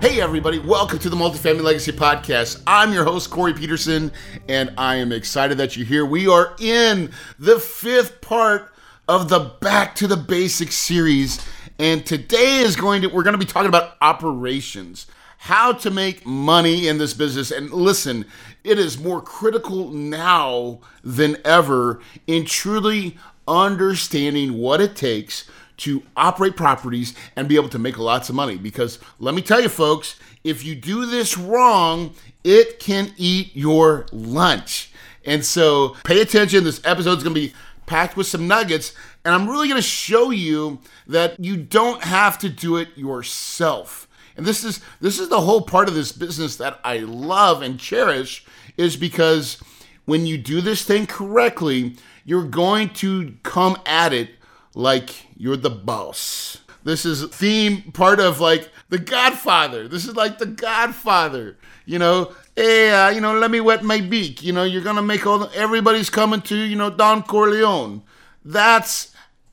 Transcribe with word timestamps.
Hey, 0.00 0.20
everybody, 0.20 0.60
welcome 0.60 1.00
to 1.00 1.10
the 1.10 1.16
Multifamily 1.16 1.60
Legacy 1.60 1.90
Podcast. 1.90 2.62
I'm 2.68 2.92
your 2.92 3.02
host, 3.02 3.30
Corey 3.30 3.52
Peterson, 3.52 4.12
and 4.48 4.72
I 4.78 4.94
am 4.94 5.10
excited 5.10 5.58
that 5.58 5.76
you're 5.76 5.86
here. 5.86 6.06
We 6.06 6.28
are 6.28 6.54
in 6.60 7.10
the 7.36 7.58
fifth 7.58 8.20
part 8.20 8.72
of 9.08 9.28
the 9.28 9.56
Back 9.60 9.96
to 9.96 10.06
the 10.06 10.16
Basics 10.16 10.76
series, 10.76 11.44
and 11.80 12.06
today 12.06 12.58
is 12.58 12.76
going 12.76 13.02
to, 13.02 13.08
we're 13.08 13.24
going 13.24 13.32
to 13.32 13.44
be 13.44 13.44
talking 13.44 13.68
about 13.68 13.96
operations, 14.00 15.08
how 15.38 15.72
to 15.72 15.90
make 15.90 16.24
money 16.24 16.86
in 16.86 16.98
this 16.98 17.12
business. 17.12 17.50
And 17.50 17.72
listen, 17.72 18.24
it 18.62 18.78
is 18.78 19.00
more 19.00 19.20
critical 19.20 19.90
now 19.90 20.78
than 21.02 21.38
ever 21.44 22.00
in 22.28 22.44
truly 22.44 23.18
understanding 23.48 24.58
what 24.58 24.80
it 24.80 24.94
takes 24.94 25.50
to 25.78 26.02
operate 26.16 26.56
properties 26.56 27.14
and 27.36 27.48
be 27.48 27.56
able 27.56 27.68
to 27.70 27.78
make 27.78 27.98
lots 27.98 28.28
of 28.28 28.34
money. 28.34 28.56
Because 28.56 28.98
let 29.18 29.34
me 29.34 29.42
tell 29.42 29.60
you, 29.60 29.68
folks, 29.68 30.16
if 30.44 30.64
you 30.64 30.74
do 30.74 31.06
this 31.06 31.36
wrong, 31.36 32.14
it 32.44 32.78
can 32.78 33.12
eat 33.16 33.54
your 33.56 34.06
lunch. 34.12 34.92
And 35.24 35.44
so 35.44 35.96
pay 36.04 36.20
attention. 36.20 36.64
This 36.64 36.80
episode 36.84 37.18
is 37.18 37.24
going 37.24 37.34
to 37.34 37.40
be 37.40 37.54
packed 37.86 38.16
with 38.16 38.26
some 38.26 38.46
nuggets. 38.46 38.94
And 39.24 39.34
I'm 39.34 39.48
really 39.48 39.68
going 39.68 39.80
to 39.80 39.86
show 39.86 40.30
you 40.30 40.80
that 41.06 41.38
you 41.38 41.56
don't 41.56 42.02
have 42.02 42.38
to 42.38 42.48
do 42.48 42.76
it 42.76 42.88
yourself. 42.96 44.08
And 44.36 44.46
this 44.46 44.62
is 44.62 44.80
this 45.00 45.18
is 45.18 45.28
the 45.28 45.40
whole 45.40 45.62
part 45.62 45.88
of 45.88 45.94
this 45.94 46.12
business 46.12 46.56
that 46.56 46.78
I 46.84 46.98
love 46.98 47.60
and 47.60 47.78
cherish 47.78 48.46
is 48.76 48.96
because 48.96 49.58
when 50.04 50.26
you 50.26 50.38
do 50.38 50.60
this 50.60 50.84
thing 50.84 51.06
correctly, 51.06 51.96
you're 52.24 52.46
going 52.46 52.90
to 52.90 53.34
come 53.42 53.76
at 53.84 54.12
it 54.12 54.30
like 54.78 55.26
you're 55.36 55.56
the 55.56 55.70
boss. 55.70 56.58
This 56.84 57.04
is 57.04 57.24
theme 57.24 57.90
part 57.92 58.20
of 58.20 58.40
like 58.40 58.70
The 58.88 58.98
Godfather. 58.98 59.88
This 59.88 60.06
is 60.06 60.14
like 60.14 60.38
The 60.38 60.46
Godfather. 60.46 61.58
You 61.84 61.98
know, 61.98 62.32
hey, 62.54 62.92
uh, 62.92 63.10
you 63.10 63.20
know, 63.20 63.36
let 63.36 63.50
me 63.50 63.60
wet 63.60 63.82
my 63.82 64.00
beak. 64.00 64.42
You 64.42 64.52
know, 64.52 64.62
you're 64.62 64.82
gonna 64.82 65.02
make 65.02 65.26
all 65.26 65.40
the, 65.40 65.54
everybody's 65.54 66.08
coming 66.08 66.40
to 66.42 66.56
you 66.56 66.76
know 66.76 66.90
Don 66.90 67.24
Corleone. 67.24 68.04
That's 68.44 69.12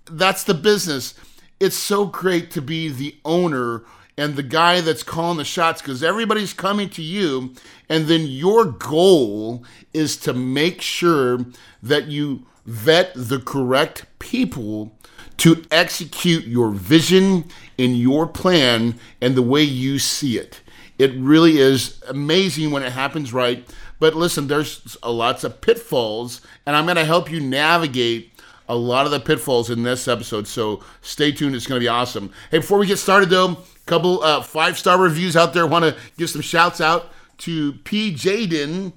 that's 0.09 0.43
the 0.43 0.53
business. 0.53 1.15
It's 1.59 1.75
so 1.75 2.05
great 2.05 2.51
to 2.51 2.61
be 2.61 2.89
the 2.89 3.15
owner 3.25 3.83
and 4.17 4.35
the 4.35 4.43
guy 4.43 4.79
that's 4.81 5.03
calling 5.03 5.37
the 5.37 5.43
shots 5.43 5.81
because 5.81 6.03
everybody's 6.03 6.53
coming 6.53 6.89
to 6.89 7.01
you, 7.01 7.55
and 7.89 8.05
then 8.05 8.27
your 8.27 8.65
goal 8.65 9.65
is 9.91 10.17
to 10.17 10.33
make 10.33 10.81
sure 10.81 11.39
that 11.81 12.07
you 12.07 12.45
vet 12.65 13.11
the 13.15 13.39
correct 13.39 14.05
people 14.35 14.91
to 15.37 15.63
execute 15.71 16.45
your 16.45 16.71
vision 16.71 17.45
and 17.79 17.97
your 17.97 18.27
plan 18.27 18.99
and 19.21 19.35
the 19.35 19.41
way 19.41 19.63
you 19.63 19.97
see 19.97 20.37
it. 20.37 20.59
It 20.99 21.13
really 21.15 21.57
is 21.57 22.01
amazing 22.09 22.71
when 22.71 22.83
it 22.83 22.91
happens 22.91 23.31
right. 23.31 23.65
But 23.99 24.13
listen, 24.13 24.47
there's 24.47 24.97
lots 25.05 25.45
of 25.45 25.61
pitfalls, 25.61 26.41
and 26.65 26.75
I'm 26.75 26.85
going 26.85 26.97
to 26.97 27.05
help 27.05 27.31
you 27.31 27.39
navigate 27.39 28.33
a 28.67 28.75
lot 28.75 29.05
of 29.05 29.11
the 29.11 29.19
pitfalls 29.21 29.69
in 29.69 29.83
this 29.83 30.07
episode. 30.07 30.47
So 30.47 30.83
stay 31.01 31.31
tuned; 31.31 31.55
it's 31.55 31.67
going 31.67 31.79
to 31.79 31.83
be 31.83 31.87
awesome. 31.87 32.31
Hey, 32.51 32.57
before 32.57 32.77
we 32.77 32.87
get 32.87 32.97
started, 32.97 33.29
though, 33.29 33.51
a 33.51 33.57
couple 33.85 34.21
uh, 34.21 34.41
five 34.41 34.77
star 34.77 34.99
reviews 35.01 35.37
out 35.37 35.53
there. 35.53 35.65
Want 35.65 35.85
to 35.85 35.95
give 36.17 36.29
some 36.29 36.41
shouts 36.41 36.81
out 36.81 37.11
to 37.39 37.73
P. 37.83 38.13
Jaden. 38.13 38.91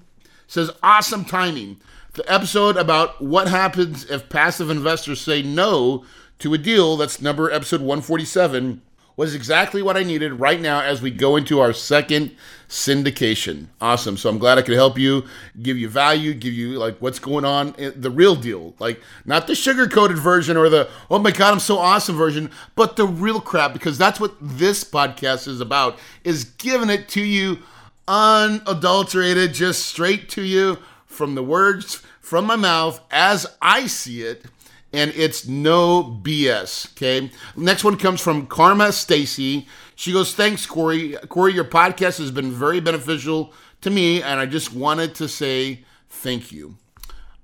Says 0.48 0.70
awesome 0.82 1.24
timing. 1.24 1.78
The 2.18 2.32
episode 2.32 2.76
about 2.76 3.22
what 3.22 3.46
happens 3.46 4.04
if 4.10 4.28
passive 4.28 4.70
investors 4.70 5.20
say 5.20 5.40
no 5.40 6.04
to 6.40 6.52
a 6.52 6.58
deal 6.58 6.96
that's 6.96 7.22
number 7.22 7.48
episode 7.48 7.80
147 7.80 8.82
was 9.14 9.36
exactly 9.36 9.82
what 9.82 9.96
I 9.96 10.02
needed 10.02 10.40
right 10.40 10.60
now 10.60 10.80
as 10.80 11.00
we 11.00 11.12
go 11.12 11.36
into 11.36 11.60
our 11.60 11.72
second 11.72 12.34
syndication. 12.68 13.66
Awesome. 13.80 14.16
So 14.16 14.28
I'm 14.28 14.38
glad 14.38 14.58
I 14.58 14.62
could 14.62 14.74
help 14.74 14.98
you, 14.98 15.26
give 15.62 15.78
you 15.78 15.88
value, 15.88 16.34
give 16.34 16.54
you 16.54 16.76
like 16.76 16.98
what's 16.98 17.20
going 17.20 17.44
on, 17.44 17.76
eh, 17.78 17.92
the 17.94 18.10
real 18.10 18.34
deal. 18.34 18.74
Like 18.80 19.00
not 19.24 19.46
the 19.46 19.54
sugar 19.54 19.86
coated 19.86 20.18
version 20.18 20.56
or 20.56 20.68
the, 20.68 20.90
oh 21.08 21.20
my 21.20 21.30
God, 21.30 21.52
I'm 21.52 21.60
so 21.60 21.78
awesome 21.78 22.16
version, 22.16 22.50
but 22.74 22.96
the 22.96 23.06
real 23.06 23.40
crap, 23.40 23.72
because 23.72 23.96
that's 23.96 24.18
what 24.18 24.34
this 24.40 24.82
podcast 24.82 25.46
is 25.46 25.60
about, 25.60 26.00
is 26.24 26.42
giving 26.42 26.90
it 26.90 27.08
to 27.10 27.22
you 27.22 27.60
unadulterated, 28.08 29.54
just 29.54 29.86
straight 29.86 30.28
to 30.30 30.42
you 30.42 30.78
from 31.18 31.34
the 31.34 31.42
words 31.42 32.02
from 32.20 32.46
my 32.46 32.56
mouth 32.56 33.00
as 33.10 33.46
I 33.60 33.86
see 33.86 34.22
it 34.22 34.46
and 34.92 35.12
it's 35.14 35.46
no 35.46 36.02
BS. 36.02 36.92
Okay. 36.92 37.30
Next 37.56 37.84
one 37.84 37.96
comes 37.96 38.20
from 38.20 38.46
Karma 38.46 38.92
Stacy. 38.92 39.66
She 39.94 40.12
goes, 40.12 40.34
Thanks, 40.34 40.64
Corey. 40.64 41.16
Corey, 41.28 41.52
your 41.52 41.64
podcast 41.64 42.18
has 42.18 42.30
been 42.30 42.50
very 42.50 42.80
beneficial 42.80 43.52
to 43.80 43.90
me, 43.90 44.22
and 44.22 44.40
I 44.40 44.46
just 44.46 44.72
wanted 44.72 45.14
to 45.16 45.28
say 45.28 45.84
thank 46.08 46.52
you. 46.52 46.76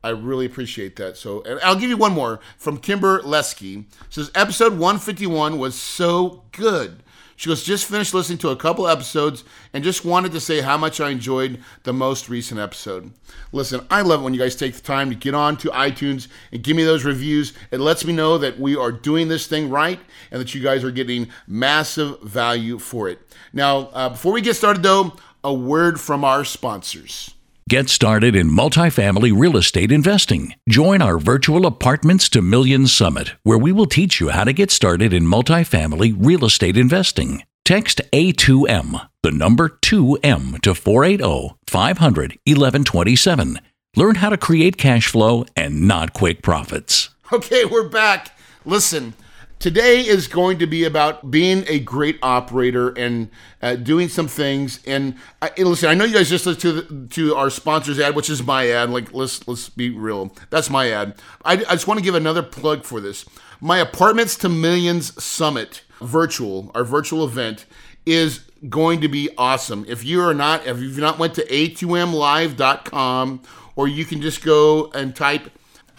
I 0.03 0.11
really 0.11 0.47
appreciate 0.47 0.97
that. 0.97 1.17
So, 1.17 1.43
I'll 1.63 1.79
give 1.79 1.91
you 1.91 1.97
one 1.97 2.13
more 2.13 2.41
from 2.59 2.79
Kimber 2.79 3.23
Lesky. 3.23 3.87
Says 4.11 4.31
episode 4.35 4.73
151 4.73 5.59
was 5.59 5.75
so 5.75 6.45
good. 6.53 7.03
She 7.37 7.49
goes, 7.49 7.65
just 7.65 7.87
finished 7.87 8.15
listening 8.15 8.39
to 8.39 8.51
a 8.51 8.57
couple 8.57 8.87
episodes 8.87 9.45
and 9.73 9.83
just 9.83 10.05
wanted 10.05 10.33
to 10.33 10.41
say 10.41 10.61
how 10.61 10.77
much 10.77 11.01
I 11.01 11.11
enjoyed 11.11 11.61
the 11.83 11.93
most 11.93 12.29
recent 12.29 12.61
episode. 12.61 13.13
Listen, 13.53 13.87
I 13.91 14.03
love 14.03 14.21
it 14.21 14.25
when 14.25 14.35
you 14.35 14.41
guys 14.41 14.55
take 14.55 14.75
the 14.75 14.83
time 14.83 15.11
to 15.11 15.17
get 15.17 15.35
on 15.35 15.57
to 15.59 15.69
iTunes 15.71 16.29
and 16.53 16.63
give 16.63 16.77
me 16.77 16.85
those 16.85 17.05
reviews. 17.05 17.53
It 17.71 17.81
lets 17.81 18.05
me 18.05 18.13
know 18.13 18.39
that 18.39 18.59
we 18.61 18.77
are 18.77 18.93
doing 18.93 19.29
this 19.29 19.47
thing 19.47 19.69
right 19.69 20.01
and 20.31 20.41
that 20.41 20.55
you 20.55 20.63
guys 20.63 20.85
are 20.85 20.91
getting 20.91 21.29
massive 21.47 22.21
value 22.23 22.79
for 22.79 23.09
it. 23.09 23.19
Now, 23.53 23.89
uh, 23.93 24.11
before 24.11 24.33
we 24.33 24.41
get 24.41 24.55
started, 24.55 24.83
though, 24.83 25.17
a 25.43 25.53
word 25.53 26.01
from 26.01 26.25
our 26.25 26.45
sponsors. 26.45 27.34
Get 27.71 27.89
started 27.89 28.37
in 28.37 28.51
multifamily 28.51 29.33
real 29.35 29.57
estate 29.57 29.91
investing. 29.91 30.55
Join 30.69 31.01
our 31.01 31.17
virtual 31.17 31.65
Apartments 31.65 32.29
to 32.29 32.43
Millions 32.43 32.93
Summit, 32.93 33.37
where 33.43 33.57
we 33.57 33.73
will 33.73 33.87
teach 33.87 34.21
you 34.21 34.29
how 34.29 34.45
to 34.45 34.53
get 34.53 34.71
started 34.71 35.15
in 35.15 35.25
multifamily 35.25 36.15
real 36.19 36.45
estate 36.45 36.77
investing. 36.77 37.43
Text 37.65 38.03
A2M, 38.13 39.09
the 39.23 39.31
number 39.31 39.71
2M, 39.71 40.61
to 40.61 40.75
480 40.75 41.55
500 41.67 42.39
1127. 42.45 43.59
Learn 43.97 44.17
how 44.17 44.29
to 44.29 44.37
create 44.37 44.77
cash 44.77 45.07
flow 45.07 45.47
and 45.57 45.89
not 45.89 46.13
quick 46.13 46.43
profits. 46.43 47.09
Okay, 47.33 47.65
we're 47.65 47.89
back. 47.89 48.39
Listen, 48.67 49.15
Today 49.59 50.01
is 50.01 50.29
going 50.29 50.59
to 50.59 50.67
be 50.67 50.85
about 50.85 51.31
being 51.31 51.65
a 51.69 51.79
great 51.79 52.19
operator 52.23 52.91
and 52.91 53.31
uh, 53.63 53.77
doing 53.77 54.09
some 54.09 54.29
things. 54.29 54.81
And 54.87 55.17
uh, 55.41 55.49
listen, 55.57 55.89
I 55.89 55.95
know 55.95 56.05
you 56.05 56.15
guys 56.15 56.29
just 56.29 56.45
listened 56.45 56.61
to 56.63 56.73
the, 56.83 57.09
to 57.15 57.35
our 57.35 57.49
sponsors 57.49 57.99
ad, 57.99 58.15
which 58.15 58.29
is 58.29 58.43
my 58.43 58.69
ad. 58.69 58.91
Like 58.91 59.15
let's 59.15 59.47
let's 59.49 59.71
be 59.71 59.91
real, 59.91 60.35
that's 60.51 60.69
my 60.69 60.91
ad. 60.91 61.15
I, 61.45 61.55
I 61.55 61.57
just 61.57 61.87
want 61.87 61.99
to 61.99 62.05
give 62.05 62.15
another 62.15 62.43
plug 62.43 62.85
for 62.85 63.01
this. 63.01 63.25
My 63.61 63.79
Apartments 63.79 64.37
to 64.39 64.49
Millions 64.49 65.23
Summit 65.23 65.83
virtual, 66.01 66.71
our 66.75 66.85
virtual 66.85 67.25
event, 67.25 67.65
is 68.05 68.41
going 68.69 69.01
to 69.01 69.09
be 69.09 69.31
awesome. 69.39 69.85
If 69.89 70.05
you 70.05 70.21
are 70.21 70.35
not, 70.35 70.67
if 70.67 70.79
you've 70.79 70.99
not 70.99 71.19
went 71.19 71.35
to 71.35 71.47
a2mlive.com, 71.47 73.43
or 73.77 73.89
you 73.89 74.05
can 74.05 74.21
just 74.21 74.45
go 74.45 74.91
and 74.93 75.17
type 75.17 75.51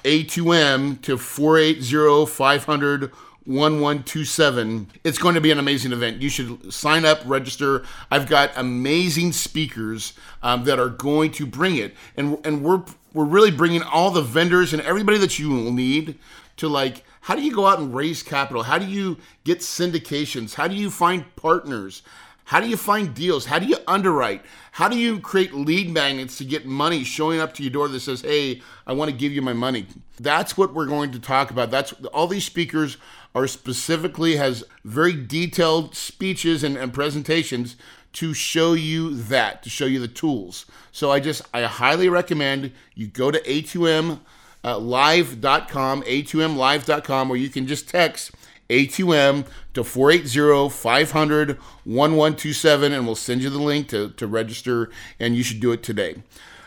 A2M 0.03 1.01
to 1.01 1.17
480 1.17 2.25
500 2.31 3.11
1127. 3.45 4.87
It's 5.03 5.19
going 5.19 5.35
to 5.35 5.41
be 5.41 5.51
an 5.51 5.59
amazing 5.59 5.91
event. 5.91 6.19
You 6.19 6.29
should 6.29 6.73
sign 6.73 7.05
up, 7.05 7.19
register. 7.25 7.83
I've 8.09 8.27
got 8.27 8.51
amazing 8.55 9.33
speakers 9.33 10.13
um, 10.41 10.63
that 10.63 10.79
are 10.79 10.89
going 10.89 11.31
to 11.33 11.45
bring 11.45 11.75
it, 11.75 11.93
and 12.17 12.39
and 12.43 12.63
we're 12.63 12.83
we're 13.13 13.25
really 13.25 13.51
bringing 13.51 13.83
all 13.83 14.09
the 14.09 14.23
vendors 14.23 14.73
and 14.73 14.81
everybody 14.81 15.19
that 15.19 15.37
you 15.37 15.49
will 15.49 15.71
need 15.71 16.17
to 16.57 16.67
like. 16.67 17.03
How 17.21 17.35
do 17.35 17.43
you 17.43 17.53
go 17.53 17.67
out 17.67 17.79
and 17.79 17.93
raise 17.93 18.23
capital? 18.23 18.63
How 18.63 18.79
do 18.79 18.85
you 18.85 19.17
get 19.43 19.59
syndications? 19.59 20.55
How 20.55 20.67
do 20.67 20.75
you 20.75 20.89
find 20.89 21.23
partners? 21.35 22.01
How 22.45 22.59
do 22.59 22.67
you 22.67 22.77
find 22.77 23.13
deals? 23.13 23.45
How 23.45 23.57
do 23.57 23.65
you 23.65 23.77
underwrite? 23.87 24.43
How 24.71 24.87
do 24.87 24.97
you 24.97 25.19
create 25.19 25.53
lead 25.53 25.89
magnets 25.89 26.37
to 26.37 26.45
get 26.45 26.65
money 26.65 27.03
showing 27.03 27.39
up 27.39 27.53
to 27.55 27.63
your 27.63 27.71
door 27.71 27.87
that 27.87 27.99
says, 27.99 28.21
"Hey, 28.21 28.61
I 28.87 28.93
want 28.93 29.11
to 29.11 29.17
give 29.17 29.31
you 29.31 29.41
my 29.41 29.53
money"? 29.53 29.85
That's 30.19 30.57
what 30.57 30.73
we're 30.73 30.85
going 30.85 31.11
to 31.11 31.19
talk 31.19 31.51
about. 31.51 31.69
That's 31.71 31.93
all 32.13 32.27
these 32.27 32.45
speakers 32.45 32.97
are 33.35 33.47
specifically 33.47 34.37
has 34.37 34.63
very 34.83 35.13
detailed 35.13 35.93
speeches 35.93 36.63
and, 36.63 36.77
and 36.77 36.93
presentations 36.93 37.75
to 38.13 38.33
show 38.33 38.71
you 38.73 39.13
that, 39.13 39.61
to 39.61 39.69
show 39.69 39.85
you 39.85 39.99
the 39.99 40.07
tools. 40.07 40.65
So 40.93 41.11
I 41.11 41.19
just, 41.19 41.41
I 41.53 41.63
highly 41.63 42.07
recommend 42.07 42.71
you 42.95 43.07
go 43.07 43.29
to 43.29 43.39
A2M 43.41 44.21
uh, 44.63 44.79
live.com, 44.79 46.01
a2mlive.com, 46.03 47.29
where 47.29 47.37
you 47.37 47.49
can 47.49 47.67
just 47.67 47.87
text 47.87 48.31
A2M 48.69 49.45
to 49.75 49.83
480 49.83 50.69
500 50.69 51.49
1127, 51.83 52.93
and 52.93 53.05
we'll 53.05 53.15
send 53.15 53.43
you 53.43 53.49
the 53.51 53.59
link 53.59 53.89
to, 53.89 54.09
to 54.11 54.25
register, 54.25 54.89
and 55.19 55.35
you 55.35 55.43
should 55.43 55.59
do 55.59 55.71
it 55.71 55.83
today. 55.83 56.15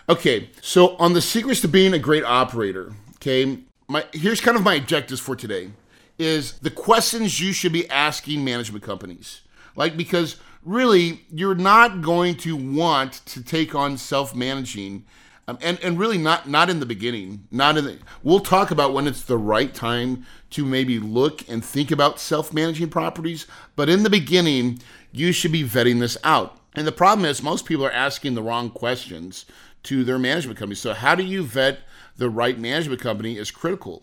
Okay, 0.09 0.51
so 0.61 0.97
on 0.97 1.15
the 1.15 1.21
secrets 1.21 1.61
to 1.63 1.69
being 1.69 1.93
a 1.93 1.99
great 1.99 2.25
operator, 2.25 2.93
okay, 3.17 3.59
my 3.89 4.05
here's 4.13 4.41
kind 4.41 4.57
of 4.57 4.63
my 4.63 4.75
objectives 4.75 5.21
for 5.21 5.35
today 5.35 5.71
is 6.19 6.53
the 6.59 6.71
questions 6.71 7.41
you 7.41 7.53
should 7.53 7.73
be 7.73 7.89
asking 7.89 8.45
management 8.45 8.85
companies. 8.85 9.43
Like, 9.77 9.97
because 9.97 10.37
really, 10.65 11.25
you're 11.33 11.55
not 11.55 12.03
going 12.03 12.37
to 12.39 12.57
want 12.57 13.25
to 13.27 13.43
take 13.43 13.75
on 13.75 13.97
self 13.97 14.35
managing. 14.35 15.05
Um, 15.47 15.59
and, 15.63 15.79
and 15.83 15.99
really 15.99 16.19
not 16.19 16.47
not 16.47 16.69
in 16.69 16.79
the 16.79 16.85
beginning 16.85 17.47
not 17.51 17.79
in 17.79 17.85
the 17.87 17.99
we'll 18.23 18.41
talk 18.41 18.71
about 18.71 18.93
when 18.93 19.07
it's 19.07 19.23
the 19.23 19.39
right 19.39 19.73
time 19.73 20.27
to 20.51 20.63
maybe 20.63 20.99
look 20.99 21.49
and 21.49 21.65
think 21.65 21.91
about 21.91 22.21
self-managing 22.21 22.91
properties 22.91 23.47
but 23.75 23.89
in 23.89 24.03
the 24.03 24.11
beginning 24.11 24.79
you 25.11 25.33
should 25.33 25.51
be 25.51 25.65
vetting 25.65 26.01
this 26.01 26.19
out 26.23 26.59
and 26.75 26.87
the 26.87 26.93
problem 26.93 27.25
is 27.25 27.43
most 27.43 27.65
people 27.65 27.87
are 27.87 27.91
asking 27.91 28.35
the 28.35 28.43
wrong 28.43 28.69
questions 28.69 29.47
to 29.85 30.05
their 30.05 30.19
management 30.19 30.59
company 30.59 30.75
so 30.75 30.93
how 30.93 31.15
do 31.15 31.25
you 31.25 31.43
vet 31.43 31.79
the 32.19 32.29
right 32.29 32.59
management 32.59 33.01
company 33.01 33.39
is 33.39 33.51
critical 33.51 34.03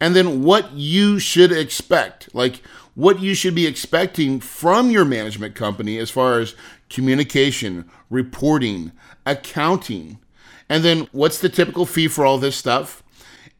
and 0.00 0.14
then 0.14 0.42
what 0.42 0.72
you 0.72 1.18
should 1.18 1.52
expect 1.52 2.34
like 2.34 2.62
what 2.98 3.20
you 3.20 3.32
should 3.32 3.54
be 3.54 3.64
expecting 3.64 4.40
from 4.40 4.90
your 4.90 5.04
management 5.04 5.54
company 5.54 5.98
as 5.98 6.10
far 6.10 6.40
as 6.40 6.56
communication, 6.90 7.88
reporting, 8.10 8.90
accounting. 9.24 10.18
And 10.68 10.82
then 10.82 11.06
what's 11.12 11.38
the 11.38 11.48
typical 11.48 11.86
fee 11.86 12.08
for 12.08 12.26
all 12.26 12.38
this 12.38 12.56
stuff? 12.56 13.04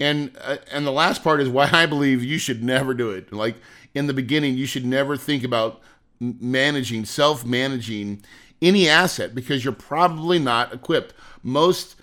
And 0.00 0.36
uh, 0.42 0.56
and 0.72 0.84
the 0.84 0.90
last 0.90 1.22
part 1.22 1.40
is 1.40 1.48
why 1.48 1.70
I 1.72 1.86
believe 1.86 2.24
you 2.24 2.36
should 2.36 2.64
never 2.64 2.94
do 2.94 3.10
it. 3.10 3.32
Like 3.32 3.54
in 3.94 4.08
the 4.08 4.12
beginning, 4.12 4.56
you 4.56 4.66
should 4.66 4.84
never 4.84 5.16
think 5.16 5.44
about 5.44 5.80
managing, 6.18 7.04
self-managing 7.04 8.24
any 8.60 8.88
asset 8.88 9.36
because 9.36 9.64
you're 9.64 9.72
probably 9.72 10.40
not 10.40 10.74
equipped. 10.74 11.14
Most 11.44 11.94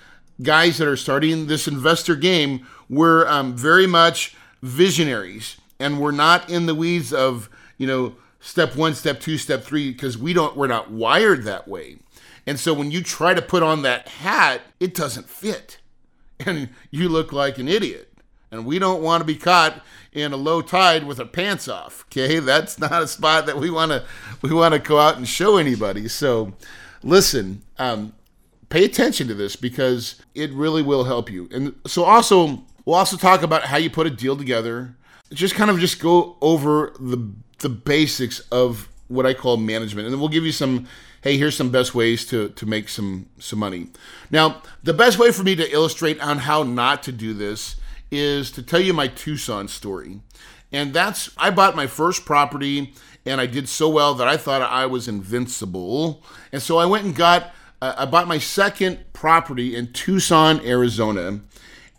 guys 0.41 0.77
that 0.77 0.87
are 0.87 0.97
starting 0.97 1.47
this 1.47 1.67
investor 1.67 2.15
game 2.15 2.65
were 2.89 3.27
um, 3.27 3.55
very 3.55 3.87
much 3.87 4.35
visionaries 4.61 5.57
and 5.79 5.99
we're 5.99 6.11
not 6.11 6.49
in 6.49 6.65
the 6.65 6.75
weeds 6.75 7.13
of 7.13 7.49
you 7.77 7.87
know 7.87 8.15
step 8.39 8.75
one 8.75 8.93
step 8.93 9.19
two 9.19 9.37
step 9.37 9.63
three 9.63 9.91
because 9.91 10.17
we 10.17 10.33
don't 10.33 10.55
we're 10.55 10.67
not 10.67 10.91
wired 10.91 11.43
that 11.43 11.67
way. 11.67 11.97
And 12.47 12.59
so 12.59 12.73
when 12.73 12.91
you 12.91 13.01
try 13.01 13.33
to 13.33 13.41
put 13.41 13.63
on 13.63 13.81
that 13.81 14.07
hat 14.07 14.61
it 14.79 14.93
doesn't 14.93 15.29
fit. 15.29 15.79
And 16.37 16.69
you 16.91 17.07
look 17.07 17.31
like 17.31 17.57
an 17.59 17.69
idiot. 17.69 18.11
And 18.51 18.65
we 18.65 18.77
don't 18.77 19.01
want 19.01 19.21
to 19.21 19.25
be 19.25 19.37
caught 19.37 19.81
in 20.11 20.33
a 20.33 20.37
low 20.37 20.61
tide 20.61 21.05
with 21.05 21.17
our 21.19 21.25
pants 21.25 21.67
off 21.67 22.05
okay? 22.09 22.39
That's 22.39 22.77
not 22.77 23.01
a 23.03 23.07
spot 23.07 23.45
that 23.45 23.57
we 23.57 23.69
want 23.69 23.91
to 23.91 24.03
we 24.41 24.53
want 24.53 24.73
to 24.73 24.79
go 24.79 24.99
out 24.99 25.17
and 25.17 25.27
show 25.27 25.57
anybody. 25.57 26.07
So 26.07 26.53
listen 27.03 27.61
um, 27.77 28.13
pay 28.69 28.83
attention 28.83 29.27
to 29.27 29.33
this 29.33 29.55
because 29.55 30.21
it 30.33 30.51
really 30.53 30.81
will 30.81 31.03
help 31.03 31.29
you 31.31 31.47
and 31.51 31.75
so 31.85 32.03
also 32.03 32.63
we'll 32.85 32.95
also 32.95 33.17
talk 33.17 33.41
about 33.41 33.63
how 33.63 33.77
you 33.77 33.89
put 33.89 34.07
a 34.07 34.11
deal 34.11 34.35
together 34.35 34.95
just 35.33 35.55
kind 35.55 35.71
of 35.71 35.79
just 35.79 35.99
go 35.99 36.37
over 36.41 36.93
the 36.99 37.31
the 37.59 37.69
basics 37.69 38.39
of 38.51 38.89
what 39.07 39.25
I 39.25 39.33
call 39.33 39.57
management, 39.57 40.07
and 40.07 40.19
we'll 40.19 40.29
give 40.29 40.45
you 40.45 40.51
some. 40.51 40.87
Hey, 41.21 41.37
here's 41.37 41.57
some 41.57 41.71
best 41.71 41.95
ways 41.95 42.25
to 42.27 42.49
to 42.49 42.65
make 42.65 42.89
some 42.89 43.27
some 43.39 43.59
money. 43.59 43.87
Now, 44.29 44.61
the 44.83 44.93
best 44.93 45.17
way 45.17 45.31
for 45.31 45.43
me 45.43 45.55
to 45.55 45.71
illustrate 45.71 46.19
on 46.21 46.39
how 46.39 46.63
not 46.63 47.03
to 47.03 47.11
do 47.11 47.33
this 47.33 47.75
is 48.11 48.51
to 48.51 48.61
tell 48.61 48.79
you 48.79 48.93
my 48.93 49.07
Tucson 49.07 49.67
story, 49.67 50.21
and 50.71 50.93
that's 50.93 51.31
I 51.37 51.49
bought 51.49 51.75
my 51.75 51.87
first 51.87 52.25
property, 52.25 52.93
and 53.25 53.41
I 53.41 53.45
did 53.45 53.67
so 53.67 53.89
well 53.89 54.13
that 54.15 54.27
I 54.27 54.37
thought 54.37 54.61
I 54.61 54.85
was 54.85 55.07
invincible, 55.07 56.23
and 56.51 56.61
so 56.61 56.77
I 56.77 56.85
went 56.85 57.05
and 57.05 57.15
got. 57.15 57.53
Uh, 57.85 57.93
I 57.99 58.05
bought 58.05 58.27
my 58.27 58.39
second 58.39 59.13
property 59.13 59.75
in 59.75 59.93
Tucson, 59.93 60.59
Arizona 60.65 61.41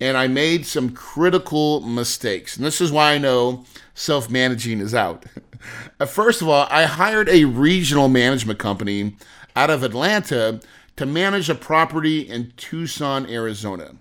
and 0.01 0.17
I 0.17 0.27
made 0.27 0.67
some 0.67 0.91
critical 0.91 1.81
mistakes. 1.81 2.57
And 2.57 2.67
this 2.67 2.81
is 2.81 2.93
why 2.93 3.13
I 3.13 3.19
know 3.19 3.65
self 3.95 4.29
managing 4.29 4.81
is 4.81 4.95
out. 4.95 5.25
First 6.07 6.43
of 6.43 6.49
all, 6.49 6.67
I 6.71 6.85
hired 6.85 7.29
a 7.29 7.45
regional 7.45 8.09
management 8.09 8.59
company 8.59 9.17
out 9.55 9.71
of 9.71 9.83
Atlanta 9.83 10.61
to 10.97 11.07
manage 11.07 11.49
a 11.49 11.55
property 11.55 12.21
in 12.21 12.53
Tucson, 12.57 13.29
Arizona. 13.31 13.93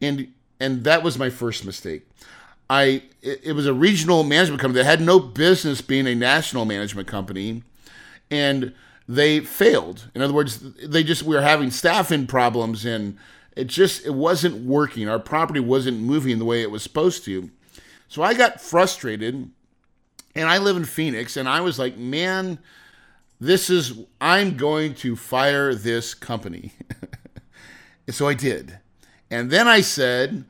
And 0.00 0.32
and 0.58 0.84
that 0.84 1.02
was 1.02 1.18
my 1.18 1.28
first 1.28 1.64
mistake. 1.64 2.06
I 2.70 3.02
it, 3.20 3.40
it 3.42 3.52
was 3.52 3.66
a 3.66 3.74
regional 3.74 4.22
management 4.22 4.60
company 4.60 4.82
that 4.82 4.88
had 4.88 5.00
no 5.00 5.18
business 5.18 5.80
being 5.80 6.06
a 6.06 6.14
national 6.14 6.64
management 6.64 7.08
company 7.08 7.62
and 8.30 8.72
they 9.08 9.40
failed. 9.40 10.10
In 10.14 10.22
other 10.22 10.34
words, 10.34 10.58
they 10.84 11.04
just 11.04 11.22
we 11.22 11.36
were 11.36 11.42
having 11.42 11.70
staffing 11.70 12.26
problems 12.26 12.84
and 12.84 13.16
it 13.56 13.68
just 13.68 14.04
it 14.04 14.14
wasn't 14.14 14.64
working. 14.64 15.08
Our 15.08 15.18
property 15.18 15.60
wasn't 15.60 16.00
moving 16.00 16.38
the 16.38 16.44
way 16.44 16.62
it 16.62 16.70
was 16.70 16.82
supposed 16.82 17.24
to. 17.24 17.50
So 18.08 18.22
I 18.22 18.34
got 18.34 18.60
frustrated 18.60 19.50
and 20.34 20.48
I 20.48 20.58
live 20.58 20.76
in 20.76 20.84
Phoenix 20.84 21.36
and 21.36 21.48
I 21.48 21.60
was 21.60 21.78
like, 21.78 21.96
"Man, 21.96 22.58
this 23.40 23.70
is 23.70 23.98
I'm 24.20 24.56
going 24.56 24.94
to 24.96 25.16
fire 25.16 25.74
this 25.74 26.14
company." 26.14 26.72
so 28.10 28.28
I 28.28 28.34
did. 28.34 28.78
And 29.30 29.50
then 29.50 29.66
I 29.66 29.80
said, 29.80 30.44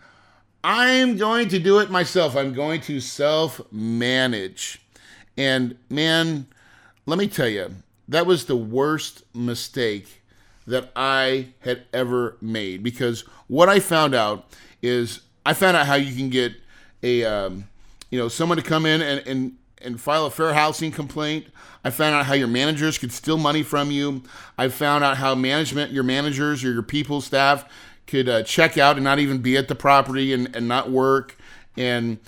I'm 0.62 1.17
going 1.17 1.49
to 1.50 1.58
do 1.58 1.79
it 1.79 1.91
myself. 1.91 2.37
I'm 2.37 2.53
going 2.53 2.81
to 2.82 3.00
self 3.00 3.61
manage. 3.70 4.81
And 5.37 5.76
man, 5.88 6.49
let 7.06 7.19
me 7.19 7.29
tell 7.29 7.49
you, 7.49 7.73
that 8.08 8.26
was 8.26 8.44
the 8.44 8.56
worst 8.56 9.25
mistake 9.35 10.23
that 10.67 10.91
I 10.97 11.49
had 11.61 11.85
ever 11.93 12.37
made 12.41 12.82
because 12.82 13.23
what 13.47 13.69
I 13.69 13.81
found 13.81 14.14
out 14.14 14.47
is 14.82 15.20
I 15.44 15.55
found 15.55 15.76
out 15.76 15.87
how 15.87 15.94
you 15.94 16.14
can 16.14 16.29
get 16.29 16.55
a 17.03 17.25
um, 17.25 17.64
you 18.11 18.19
know 18.19 18.29
someone 18.29 18.56
to 18.58 18.64
come 18.64 18.87
in 18.87 19.00
and, 19.00 19.26
and 19.26 19.56
and 19.82 20.00
file 20.00 20.26
a 20.26 20.31
fair 20.31 20.55
housing 20.55 20.91
complaint. 20.91 21.47
I 21.85 21.91
found 21.91 22.14
out 22.14 22.26
how 22.26 22.35
your 22.35 22.49
managers 22.49 22.99
could 22.99 23.12
steal 23.12 23.38
money 23.38 23.62
from 23.62 23.91
you. 23.91 24.23
I 24.58 24.69
found 24.69 25.05
out 25.05 25.19
how 25.19 25.35
management, 25.35 25.93
your 25.93 26.03
managers 26.03 26.64
or 26.64 26.73
your 26.73 26.82
people 26.82 27.20
staff 27.20 27.65
could 28.06 28.29
uh, 28.29 28.43
check 28.43 28.79
out 28.79 28.96
and 28.96 29.05
not 29.05 29.19
even 29.19 29.39
be 29.39 29.56
at 29.56 29.69
the 29.69 29.75
property 29.75 30.32
and, 30.32 30.55
and 30.56 30.67
not 30.67 30.91
work 30.91 31.36
and 31.77 32.19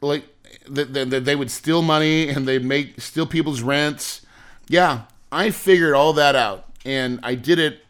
like 0.00 0.24
that 0.68 0.92
the, 0.92 1.04
the, 1.04 1.20
they 1.20 1.36
would 1.36 1.50
steal 1.50 1.82
money 1.82 2.28
and 2.28 2.46
they'd 2.46 2.64
make 2.64 3.00
steal 3.00 3.26
people's 3.26 3.62
rents. 3.62 4.25
Yeah, 4.68 5.02
I 5.30 5.50
figured 5.50 5.94
all 5.94 6.12
that 6.14 6.34
out 6.34 6.66
and 6.84 7.20
I 7.22 7.34
did 7.34 7.58
it, 7.58 7.84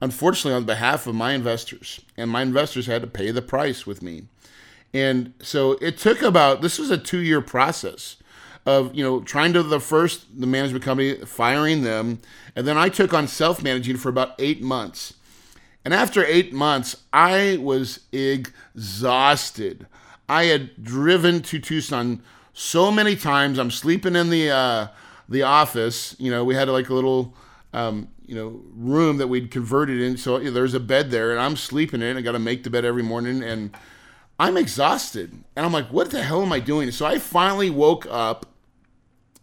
unfortunately, 0.00 0.54
on 0.54 0.64
behalf 0.64 1.06
of 1.06 1.14
my 1.14 1.32
investors. 1.32 2.00
And 2.16 2.30
my 2.30 2.42
investors 2.42 2.86
had 2.86 3.02
to 3.02 3.08
pay 3.08 3.30
the 3.30 3.42
price 3.42 3.86
with 3.86 4.02
me. 4.02 4.24
And 4.94 5.32
so 5.40 5.72
it 5.80 5.96
took 5.98 6.22
about, 6.22 6.60
this 6.60 6.78
was 6.78 6.90
a 6.90 6.98
two 6.98 7.20
year 7.20 7.40
process 7.40 8.16
of, 8.64 8.94
you 8.94 9.02
know, 9.02 9.20
trying 9.20 9.52
to 9.54 9.62
the 9.62 9.80
first, 9.80 10.38
the 10.38 10.46
management 10.46 10.84
company, 10.84 11.14
firing 11.24 11.82
them. 11.82 12.20
And 12.54 12.66
then 12.66 12.76
I 12.76 12.88
took 12.88 13.12
on 13.12 13.26
self 13.26 13.62
managing 13.62 13.96
for 13.96 14.08
about 14.08 14.34
eight 14.38 14.62
months. 14.62 15.14
And 15.84 15.92
after 15.92 16.24
eight 16.24 16.52
months, 16.52 17.02
I 17.12 17.58
was 17.60 18.00
exhausted. 18.12 19.86
I 20.28 20.44
had 20.44 20.82
driven 20.82 21.42
to 21.42 21.58
Tucson 21.58 22.22
so 22.52 22.92
many 22.92 23.16
times. 23.16 23.58
I'm 23.58 23.70
sleeping 23.70 24.14
in 24.14 24.30
the 24.30 24.50
uh, 24.50 24.86
the 25.28 25.42
office. 25.42 26.16
You 26.18 26.30
know, 26.30 26.44
we 26.44 26.54
had 26.54 26.68
like 26.68 26.88
a 26.88 26.94
little 26.94 27.34
um, 27.72 28.08
you 28.26 28.34
know 28.34 28.60
room 28.74 29.18
that 29.18 29.28
we'd 29.28 29.50
converted 29.50 30.00
in. 30.00 30.16
So 30.16 30.38
you 30.38 30.46
know, 30.46 30.50
there's 30.52 30.74
a 30.74 30.80
bed 30.80 31.10
there, 31.10 31.30
and 31.30 31.40
I'm 31.40 31.56
sleeping 31.56 32.02
in. 32.02 32.16
I 32.16 32.20
got 32.20 32.32
to 32.32 32.38
make 32.38 32.64
the 32.64 32.70
bed 32.70 32.84
every 32.84 33.02
morning, 33.02 33.42
and 33.42 33.74
I'm 34.38 34.56
exhausted. 34.56 35.32
And 35.56 35.66
I'm 35.66 35.72
like, 35.72 35.88
what 35.88 36.10
the 36.10 36.22
hell 36.22 36.42
am 36.42 36.52
I 36.52 36.60
doing? 36.60 36.90
So 36.90 37.06
I 37.06 37.18
finally 37.18 37.70
woke 37.70 38.06
up 38.10 38.46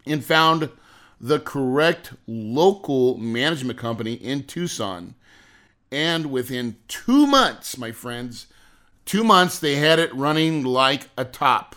and 0.06 0.24
found 0.24 0.70
the 1.22 1.40
correct 1.40 2.14
local 2.28 3.18
management 3.18 3.78
company 3.78 4.14
in 4.14 4.44
Tucson. 4.44 5.16
And 5.92 6.28
within 6.32 6.78
two 6.88 7.28
months, 7.28 7.78
my 7.78 7.92
friends, 7.92 8.48
two 9.06 9.24
months, 9.24 9.60
they 9.60 9.76
had 9.76 10.00
it 10.00 10.14
running 10.14 10.64
like 10.64 11.10
a 11.18 11.26
top. 11.26 11.76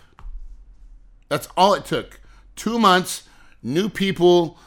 That's 1.28 1.48
all 1.56 1.74
it 1.74 1.84
took. 1.84 2.20
Two 2.56 2.78
months, 2.78 3.24
new 3.62 3.88
people, 3.88 4.58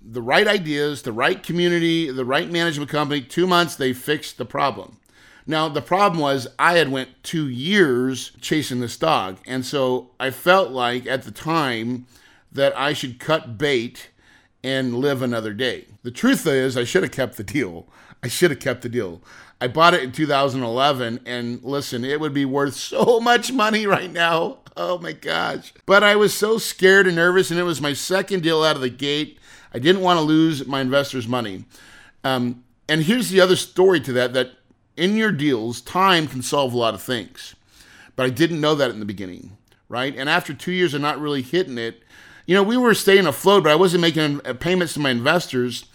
the 0.00 0.22
right 0.22 0.46
ideas, 0.46 1.02
the 1.02 1.12
right 1.12 1.42
community, 1.42 2.10
the 2.10 2.24
right 2.24 2.50
management 2.50 2.90
company. 2.90 3.20
Two 3.20 3.46
months, 3.46 3.76
they 3.76 3.92
fixed 3.92 4.38
the 4.38 4.44
problem. 4.44 4.98
Now 5.46 5.68
the 5.68 5.82
problem 5.82 6.20
was 6.20 6.48
I 6.58 6.76
had 6.76 6.90
went 6.90 7.22
two 7.22 7.48
years 7.48 8.32
chasing 8.40 8.80
this 8.80 8.96
dog, 8.96 9.38
and 9.46 9.64
so 9.64 10.10
I 10.18 10.30
felt 10.30 10.70
like 10.70 11.06
at 11.06 11.22
the 11.22 11.30
time 11.30 12.06
that 12.50 12.76
I 12.76 12.92
should 12.92 13.20
cut 13.20 13.56
bait 13.56 14.10
and 14.64 14.96
live 14.96 15.22
another 15.22 15.52
day. 15.52 15.86
The 16.02 16.10
truth 16.10 16.46
is, 16.46 16.76
I 16.76 16.84
should 16.84 17.04
have 17.04 17.12
kept 17.12 17.36
the 17.36 17.44
deal. 17.44 17.86
I 18.22 18.28
should 18.28 18.50
have 18.50 18.58
kept 18.58 18.82
the 18.82 18.88
deal. 18.88 19.22
I 19.60 19.68
bought 19.68 19.94
it 19.94 20.02
in 20.02 20.12
2011, 20.12 21.20
and 21.24 21.62
listen, 21.62 22.04
it 22.04 22.18
would 22.18 22.34
be 22.34 22.44
worth 22.44 22.74
so 22.76 23.20
much 23.20 23.52
money 23.52 23.86
right 23.86 24.10
now. 24.10 24.58
Oh 24.76 24.98
my 24.98 25.12
gosh. 25.12 25.72
But 25.86 26.02
I 26.02 26.16
was 26.16 26.34
so 26.34 26.58
scared 26.58 27.06
and 27.06 27.16
nervous, 27.16 27.50
and 27.50 27.58
it 27.58 27.64
was 27.64 27.80
my 27.80 27.94
second 27.94 28.42
deal 28.42 28.62
out 28.62 28.76
of 28.76 28.82
the 28.82 28.90
gate. 28.90 29.38
I 29.72 29.78
didn't 29.78 30.02
want 30.02 30.18
to 30.18 30.24
lose 30.24 30.66
my 30.66 30.80
investors' 30.80 31.26
money. 31.26 31.64
Um, 32.24 32.62
and 32.88 33.02
here's 33.02 33.30
the 33.30 33.40
other 33.40 33.56
story 33.56 34.00
to 34.00 34.12
that 34.12 34.34
that 34.34 34.52
in 34.96 35.16
your 35.16 35.32
deals, 35.32 35.80
time 35.80 36.26
can 36.26 36.42
solve 36.42 36.72
a 36.72 36.78
lot 36.78 36.94
of 36.94 37.02
things. 37.02 37.54
But 38.16 38.26
I 38.26 38.30
didn't 38.30 38.60
know 38.60 38.74
that 38.74 38.90
in 38.90 39.00
the 39.00 39.06
beginning, 39.06 39.56
right? 39.88 40.14
And 40.16 40.28
after 40.28 40.54
two 40.54 40.72
years 40.72 40.94
of 40.94 41.00
not 41.00 41.20
really 41.20 41.42
hitting 41.42 41.78
it, 41.78 42.02
you 42.46 42.54
know, 42.54 42.62
we 42.62 42.76
were 42.76 42.94
staying 42.94 43.26
afloat, 43.26 43.64
but 43.64 43.72
I 43.72 43.76
wasn't 43.76 44.02
making 44.02 44.40
payments 44.40 44.94
to 44.94 45.00
my 45.00 45.10
investors 45.10 45.86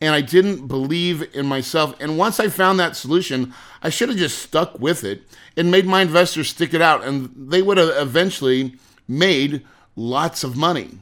and 0.00 0.14
I 0.14 0.20
didn't 0.20 0.68
believe 0.68 1.34
in 1.34 1.46
myself. 1.46 1.94
And 2.00 2.18
once 2.18 2.38
I 2.38 2.48
found 2.48 2.78
that 2.78 2.96
solution, 2.96 3.52
I 3.82 3.88
should 3.88 4.08
have 4.08 4.18
just 4.18 4.38
stuck 4.38 4.78
with 4.78 5.04
it 5.04 5.22
and 5.56 5.70
made 5.70 5.86
my 5.86 6.02
investors 6.02 6.48
stick 6.48 6.72
it 6.72 6.82
out, 6.82 7.04
and 7.04 7.32
they 7.36 7.62
would 7.62 7.78
have 7.78 7.90
eventually 7.96 8.76
made 9.06 9.64
lots 9.96 10.44
of 10.44 10.56
money. 10.56 10.98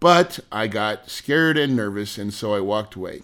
But 0.00 0.40
I 0.50 0.66
got 0.66 1.10
scared 1.10 1.58
and 1.58 1.76
nervous, 1.76 2.18
and 2.18 2.32
so 2.32 2.54
I 2.54 2.60
walked 2.60 2.94
away. 2.94 3.22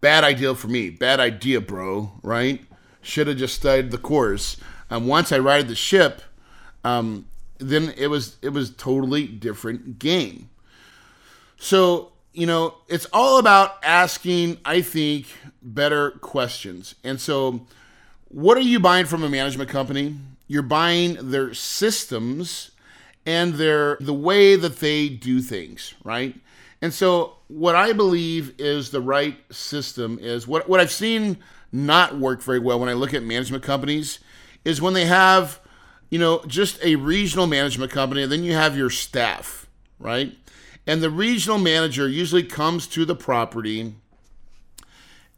Bad 0.00 0.24
idea 0.24 0.54
for 0.54 0.68
me. 0.68 0.90
Bad 0.90 1.18
idea, 1.18 1.60
bro, 1.60 2.12
right? 2.22 2.64
Should 3.02 3.26
have 3.26 3.36
just 3.36 3.56
studied 3.56 3.90
the 3.90 3.98
course. 3.98 4.56
And 4.88 5.08
once 5.08 5.32
I 5.32 5.38
righted 5.38 5.68
the 5.68 5.74
ship, 5.74 6.22
um, 6.84 7.26
then 7.58 7.92
it 7.96 8.06
was 8.06 8.36
it 8.40 8.50
was 8.50 8.70
totally 8.70 9.26
different 9.26 9.98
game. 9.98 10.48
So 11.58 12.12
you 12.32 12.46
know, 12.46 12.74
it's 12.88 13.06
all 13.12 13.38
about 13.38 13.76
asking, 13.82 14.58
I 14.64 14.82
think, 14.82 15.26
better 15.62 16.12
questions. 16.12 16.94
And 17.04 17.20
so, 17.20 17.66
what 18.28 18.56
are 18.56 18.62
you 18.62 18.78
buying 18.78 19.06
from 19.06 19.22
a 19.22 19.28
management 19.28 19.70
company? 19.70 20.16
You're 20.46 20.62
buying 20.62 21.30
their 21.30 21.54
systems 21.54 22.70
and 23.26 23.54
their 23.54 23.96
the 24.00 24.14
way 24.14 24.56
that 24.56 24.80
they 24.80 25.08
do 25.08 25.40
things, 25.40 25.94
right? 26.04 26.34
And 26.80 26.94
so, 26.94 27.36
what 27.48 27.74
I 27.74 27.92
believe 27.92 28.54
is 28.58 28.90
the 28.90 29.00
right 29.00 29.36
system 29.52 30.18
is 30.20 30.46
what 30.46 30.68
what 30.68 30.80
I've 30.80 30.92
seen 30.92 31.38
not 31.72 32.18
work 32.18 32.42
very 32.42 32.58
well 32.58 32.80
when 32.80 32.88
I 32.88 32.94
look 32.94 33.14
at 33.14 33.22
management 33.22 33.62
companies 33.62 34.20
is 34.64 34.80
when 34.80 34.94
they 34.94 35.06
have, 35.06 35.60
you 36.10 36.18
know, 36.18 36.42
just 36.46 36.82
a 36.82 36.96
regional 36.96 37.46
management 37.46 37.92
company 37.92 38.22
and 38.22 38.32
then 38.32 38.42
you 38.44 38.54
have 38.54 38.76
your 38.76 38.90
staff, 38.90 39.66
right? 39.98 40.34
And 40.88 41.02
the 41.02 41.10
regional 41.10 41.58
manager 41.58 42.08
usually 42.08 42.42
comes 42.42 42.88
to 42.88 43.04
the 43.04 43.14
property 43.14 43.94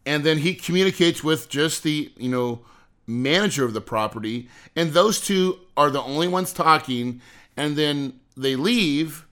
and 0.06 0.24
then 0.24 0.38
he 0.38 0.54
communicates 0.54 1.22
with 1.22 1.48
just 1.48 1.82
the, 1.82 2.10
you 2.16 2.30
know, 2.30 2.60
manager 3.06 3.64
of 3.64 3.74
the 3.74 3.80
property. 3.80 4.48
And 4.74 4.92
those 4.92 5.20
two 5.20 5.58
are 5.76 5.90
the 5.90 6.02
only 6.02 6.28
ones 6.28 6.52
talking. 6.52 7.20
And 7.56 7.76
then 7.76 8.20
they 8.36 8.56
leave. 8.56 9.26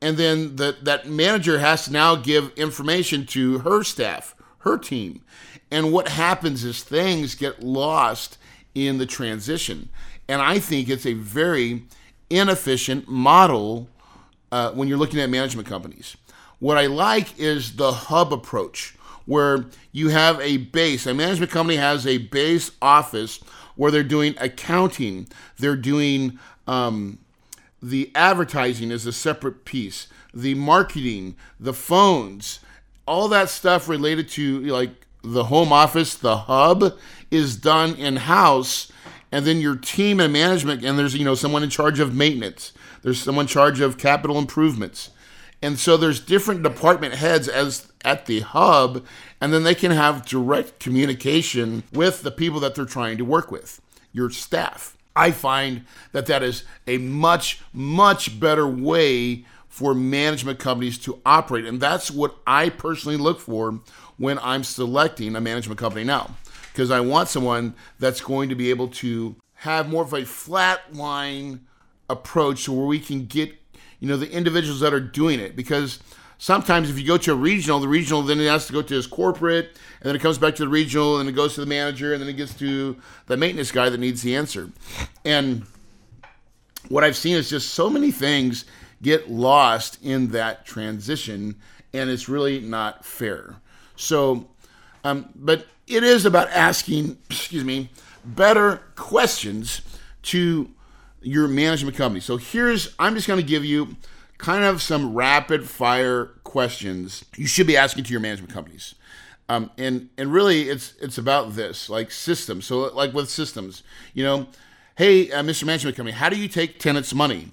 And 0.00 0.16
then 0.16 0.56
the, 0.56 0.76
that 0.82 1.08
manager 1.08 1.60
has 1.60 1.86
to 1.86 1.92
now 1.92 2.16
give 2.16 2.52
information 2.56 3.24
to 3.26 3.60
her 3.60 3.84
staff, 3.84 4.34
her 4.58 4.76
team. 4.76 5.22
And 5.70 5.92
what 5.92 6.08
happens 6.08 6.64
is 6.64 6.82
things 6.82 7.34
get 7.34 7.62
lost 7.62 8.36
in 8.74 8.98
the 8.98 9.06
transition. 9.06 9.88
And 10.28 10.42
I 10.42 10.58
think 10.58 10.88
it's 10.88 11.06
a 11.06 11.14
very 11.14 11.84
inefficient 12.28 13.08
model 13.08 13.88
uh, 14.52 14.70
when 14.72 14.86
you're 14.86 14.98
looking 14.98 15.18
at 15.18 15.30
management 15.30 15.66
companies. 15.66 16.16
What 16.60 16.78
I 16.78 16.86
like 16.86 17.40
is 17.40 17.74
the 17.74 17.90
hub 17.90 18.32
approach, 18.32 18.94
where 19.26 19.64
you 19.90 20.10
have 20.10 20.38
a 20.40 20.58
base. 20.58 21.06
A 21.06 21.14
management 21.14 21.50
company 21.50 21.76
has 21.76 22.06
a 22.06 22.18
base 22.18 22.70
office 22.80 23.38
where 23.74 23.90
they're 23.90 24.04
doing 24.04 24.34
accounting, 24.38 25.26
they're 25.58 25.74
doing 25.74 26.38
um, 26.68 27.18
the 27.82 28.12
advertising 28.14 28.90
is 28.92 29.06
a 29.06 29.12
separate 29.12 29.64
piece, 29.64 30.06
the 30.32 30.54
marketing, 30.54 31.34
the 31.58 31.72
phones, 31.72 32.60
all 33.06 33.26
that 33.28 33.48
stuff 33.48 33.88
related 33.88 34.28
to 34.28 34.60
like 34.60 35.06
the 35.24 35.44
home 35.44 35.72
office, 35.72 36.14
the 36.14 36.36
hub 36.36 36.96
is 37.30 37.56
done 37.56 37.94
in 37.94 38.16
house, 38.16 38.92
and 39.32 39.46
then 39.46 39.60
your 39.60 39.76
team 39.76 40.20
and 40.20 40.32
management, 40.32 40.84
and 40.84 40.98
there's 40.98 41.14
you 41.14 41.24
know 41.24 41.34
someone 41.34 41.62
in 41.62 41.70
charge 41.70 41.98
of 41.98 42.14
maintenance 42.14 42.72
there's 43.02 43.20
someone 43.20 43.44
in 43.44 43.48
charge 43.48 43.80
of 43.80 43.98
capital 43.98 44.38
improvements. 44.38 45.10
And 45.60 45.78
so 45.78 45.96
there's 45.96 46.20
different 46.20 46.62
department 46.62 47.14
heads 47.14 47.48
as 47.48 47.92
at 48.04 48.26
the 48.26 48.40
hub, 48.40 49.04
and 49.40 49.52
then 49.52 49.62
they 49.62 49.76
can 49.76 49.92
have 49.92 50.26
direct 50.26 50.80
communication 50.80 51.84
with 51.92 52.22
the 52.22 52.32
people 52.32 52.58
that 52.60 52.74
they're 52.74 52.84
trying 52.84 53.18
to 53.18 53.24
work 53.24 53.52
with, 53.52 53.80
your 54.12 54.30
staff. 54.30 54.96
I 55.14 55.30
find 55.30 55.84
that 56.12 56.26
that 56.26 56.42
is 56.42 56.64
a 56.86 56.98
much, 56.98 57.60
much 57.72 58.40
better 58.40 58.66
way 58.66 59.44
for 59.68 59.94
management 59.94 60.58
companies 60.58 60.98
to 60.98 61.20
operate. 61.24 61.64
And 61.64 61.80
that's 61.80 62.10
what 62.10 62.36
I 62.46 62.68
personally 62.68 63.16
look 63.16 63.40
for 63.40 63.80
when 64.16 64.38
I'm 64.40 64.64
selecting 64.64 65.36
a 65.36 65.40
management 65.40 65.78
company 65.78 66.04
now. 66.04 66.34
Because 66.72 66.90
I 66.90 67.00
want 67.00 67.28
someone 67.28 67.74
that's 67.98 68.20
going 68.20 68.48
to 68.48 68.54
be 68.54 68.70
able 68.70 68.88
to 68.88 69.36
have 69.56 69.88
more 69.88 70.02
of 70.02 70.12
a 70.12 70.24
flat 70.24 70.94
line 70.94 71.60
approach 72.12 72.68
where 72.68 72.86
we 72.86 73.00
can 73.00 73.26
get 73.26 73.54
you 73.98 74.08
know 74.08 74.16
the 74.16 74.30
individuals 74.30 74.80
that 74.80 74.92
are 74.92 75.00
doing 75.00 75.40
it. 75.40 75.56
Because 75.56 76.00
sometimes 76.42 76.90
if 76.90 76.98
you 76.98 77.06
go 77.06 77.16
to 77.16 77.32
a 77.32 77.36
regional 77.36 77.78
the 77.78 77.86
regional 77.86 78.20
then 78.20 78.40
it 78.40 78.48
has 78.48 78.66
to 78.66 78.72
go 78.72 78.82
to 78.82 78.94
his 78.94 79.06
corporate 79.06 79.66
and 80.00 80.08
then 80.08 80.16
it 80.16 80.18
comes 80.18 80.38
back 80.38 80.56
to 80.56 80.64
the 80.64 80.68
regional 80.68 81.20
and 81.20 81.28
it 81.28 81.32
goes 81.32 81.54
to 81.54 81.60
the 81.60 81.66
manager 81.66 82.12
and 82.12 82.20
then 82.20 82.28
it 82.28 82.32
gets 82.32 82.52
to 82.52 82.96
the 83.26 83.36
maintenance 83.36 83.70
guy 83.70 83.88
that 83.88 83.98
needs 83.98 84.22
the 84.22 84.34
answer. 84.34 84.68
And 85.24 85.64
what 86.88 87.04
i've 87.04 87.16
seen 87.16 87.36
is 87.36 87.48
just 87.48 87.74
so 87.74 87.88
many 87.88 88.10
things 88.10 88.64
get 89.02 89.30
lost 89.30 89.98
in 90.02 90.28
that 90.28 90.66
transition 90.66 91.54
and 91.94 92.10
it's 92.10 92.28
really 92.28 92.58
not 92.58 93.04
fair. 93.04 93.54
So 93.94 94.48
um, 95.04 95.28
but 95.36 95.66
it 95.86 96.02
is 96.02 96.26
about 96.26 96.48
asking 96.50 97.18
excuse 97.30 97.64
me 97.64 97.88
better 98.24 98.82
questions 98.96 99.82
to 100.22 100.68
your 101.22 101.48
management 101.48 101.96
company. 101.96 102.20
So 102.20 102.36
here's, 102.36 102.94
I'm 102.98 103.14
just 103.14 103.26
going 103.26 103.40
to 103.40 103.46
give 103.46 103.64
you 103.64 103.96
kind 104.38 104.64
of 104.64 104.82
some 104.82 105.14
rapid 105.14 105.68
fire 105.68 106.26
questions 106.44 107.24
you 107.36 107.46
should 107.46 107.66
be 107.66 107.76
asking 107.76 108.04
to 108.04 108.10
your 108.10 108.20
management 108.20 108.52
companies. 108.52 108.94
Um, 109.48 109.70
and 109.76 110.08
and 110.16 110.32
really, 110.32 110.68
it's 110.68 110.94
it's 111.00 111.18
about 111.18 111.54
this, 111.54 111.90
like 111.90 112.10
systems. 112.10 112.64
So 112.66 112.80
like 112.94 113.12
with 113.12 113.28
systems, 113.28 113.82
you 114.14 114.24
know, 114.24 114.46
hey, 114.96 115.30
uh, 115.30 115.42
Mr. 115.42 115.64
Management 115.64 115.96
Company, 115.96 116.16
how 116.16 116.28
do 116.28 116.36
you 116.36 116.48
take 116.48 116.78
tenants' 116.78 117.12
money? 117.12 117.52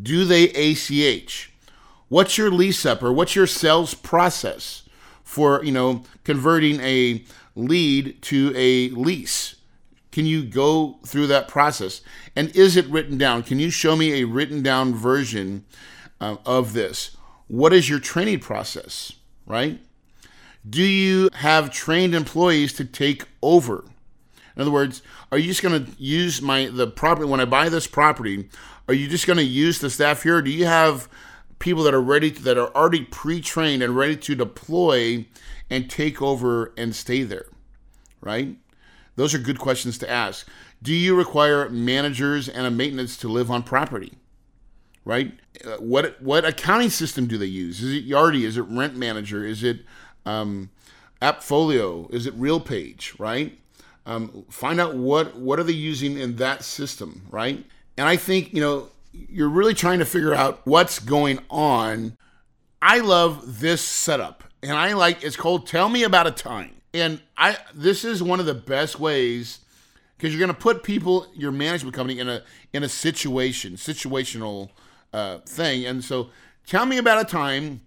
Do 0.00 0.24
they 0.24 0.44
ACH? 0.50 1.50
What's 2.08 2.38
your 2.38 2.50
lease 2.50 2.84
up 2.86 3.02
or 3.02 3.12
what's 3.12 3.34
your 3.34 3.46
sales 3.46 3.94
process 3.94 4.82
for 5.24 5.64
you 5.64 5.72
know 5.72 6.04
converting 6.24 6.80
a 6.80 7.24
lead 7.56 8.22
to 8.22 8.52
a 8.54 8.90
lease? 8.90 9.56
Can 10.12 10.26
you 10.26 10.44
go 10.44 10.98
through 11.06 11.28
that 11.28 11.48
process? 11.48 12.00
And 12.34 12.54
is 12.56 12.76
it 12.76 12.86
written 12.86 13.16
down? 13.18 13.42
Can 13.42 13.58
you 13.58 13.70
show 13.70 13.96
me 13.96 14.20
a 14.20 14.26
written 14.26 14.62
down 14.62 14.94
version 14.94 15.64
uh, 16.20 16.36
of 16.44 16.72
this? 16.72 17.16
What 17.46 17.72
is 17.72 17.88
your 17.88 18.00
training 18.00 18.40
process, 18.40 19.12
right? 19.46 19.80
Do 20.68 20.82
you 20.82 21.30
have 21.34 21.70
trained 21.70 22.14
employees 22.14 22.72
to 22.74 22.84
take 22.84 23.24
over? 23.42 23.84
In 24.54 24.62
other 24.62 24.70
words, 24.70 25.02
are 25.32 25.38
you 25.38 25.46
just 25.46 25.62
going 25.62 25.84
to 25.84 25.92
use 26.02 26.42
my 26.42 26.66
the 26.66 26.86
property 26.86 27.28
when 27.28 27.40
I 27.40 27.44
buy 27.44 27.68
this 27.68 27.86
property? 27.86 28.50
Are 28.88 28.94
you 28.94 29.08
just 29.08 29.26
going 29.26 29.38
to 29.38 29.44
use 29.44 29.78
the 29.78 29.90
staff 29.90 30.22
here? 30.22 30.42
do 30.42 30.50
you 30.50 30.66
have 30.66 31.08
people 31.60 31.82
that 31.84 31.94
are 31.94 32.00
ready 32.00 32.30
to, 32.32 32.42
that 32.42 32.58
are 32.58 32.74
already 32.74 33.04
pre-trained 33.04 33.82
and 33.82 33.94
ready 33.94 34.16
to 34.16 34.34
deploy 34.34 35.26
and 35.68 35.88
take 35.88 36.20
over 36.20 36.72
and 36.76 36.96
stay 36.96 37.22
there, 37.22 37.46
right? 38.20 38.56
Those 39.16 39.34
are 39.34 39.38
good 39.38 39.58
questions 39.58 39.98
to 39.98 40.10
ask. 40.10 40.48
Do 40.82 40.94
you 40.94 41.14
require 41.14 41.68
managers 41.68 42.48
and 42.48 42.66
a 42.66 42.70
maintenance 42.70 43.16
to 43.18 43.28
live 43.28 43.50
on 43.50 43.62
property? 43.62 44.14
Right? 45.04 45.38
Uh, 45.64 45.76
what 45.76 46.20
what 46.22 46.44
accounting 46.44 46.90
system 46.90 47.26
do 47.26 47.38
they 47.38 47.46
use? 47.46 47.82
Is 47.82 47.94
it 47.94 48.08
Yardi? 48.08 48.44
Is 48.44 48.56
it 48.56 48.62
Rent 48.62 48.96
Manager? 48.96 49.44
Is 49.44 49.62
it 49.62 49.80
um, 50.24 50.70
AppFolio? 51.20 52.12
Is 52.12 52.26
it 52.26 52.38
RealPage? 52.38 53.18
Right? 53.18 53.58
Um, 54.06 54.44
find 54.50 54.80
out 54.80 54.94
what 54.94 55.36
what 55.36 55.58
are 55.58 55.62
they 55.62 55.72
using 55.72 56.18
in 56.18 56.36
that 56.36 56.64
system, 56.64 57.22
right? 57.30 57.64
And 57.96 58.08
I 58.08 58.16
think 58.16 58.52
you 58.54 58.60
know 58.60 58.88
you're 59.12 59.48
really 59.48 59.74
trying 59.74 59.98
to 59.98 60.04
figure 60.04 60.34
out 60.34 60.60
what's 60.64 60.98
going 60.98 61.40
on. 61.50 62.16
I 62.82 62.98
love 62.98 63.60
this 63.60 63.82
setup, 63.82 64.44
and 64.62 64.72
I 64.72 64.94
like 64.94 65.22
it's 65.22 65.36
called 65.36 65.66
"Tell 65.66 65.88
Me 65.88 66.02
About 66.02 66.26
a 66.26 66.30
Time." 66.30 66.79
And 66.92 67.20
I 67.36 67.56
this 67.74 68.04
is 68.04 68.22
one 68.22 68.40
of 68.40 68.46
the 68.46 68.54
best 68.54 68.98
ways 68.98 69.60
because 70.16 70.34
you're 70.34 70.40
going 70.40 70.54
to 70.54 70.60
put 70.60 70.82
people, 70.82 71.26
your 71.34 71.52
management 71.52 71.94
company, 71.94 72.18
in 72.18 72.28
a 72.28 72.42
in 72.72 72.82
a 72.82 72.88
situation, 72.88 73.74
situational 73.74 74.70
uh, 75.12 75.38
thing. 75.38 75.86
And 75.86 76.04
so, 76.04 76.30
tell 76.66 76.86
me 76.86 76.98
about 76.98 77.20
a 77.20 77.24
time 77.24 77.82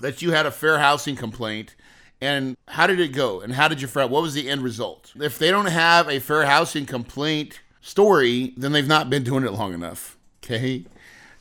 that 0.00 0.22
you 0.22 0.32
had 0.32 0.46
a 0.46 0.50
fair 0.50 0.78
housing 0.78 1.16
complaint 1.16 1.76
and 2.22 2.56
how 2.68 2.86
did 2.86 3.00
it 3.00 3.08
go? 3.08 3.40
And 3.40 3.54
how 3.54 3.68
did 3.68 3.80
you 3.80 3.88
what 3.88 4.10
was 4.10 4.34
the 4.34 4.48
end 4.48 4.62
result? 4.62 5.12
If 5.16 5.38
they 5.38 5.50
don't 5.50 5.66
have 5.66 6.08
a 6.08 6.18
fair 6.18 6.46
housing 6.46 6.86
complaint 6.86 7.60
story 7.82 8.52
then 8.56 8.72
they've 8.72 8.86
not 8.86 9.08
been 9.08 9.22
doing 9.24 9.44
it 9.44 9.52
long 9.52 9.72
enough 9.72 10.18
okay? 10.42 10.84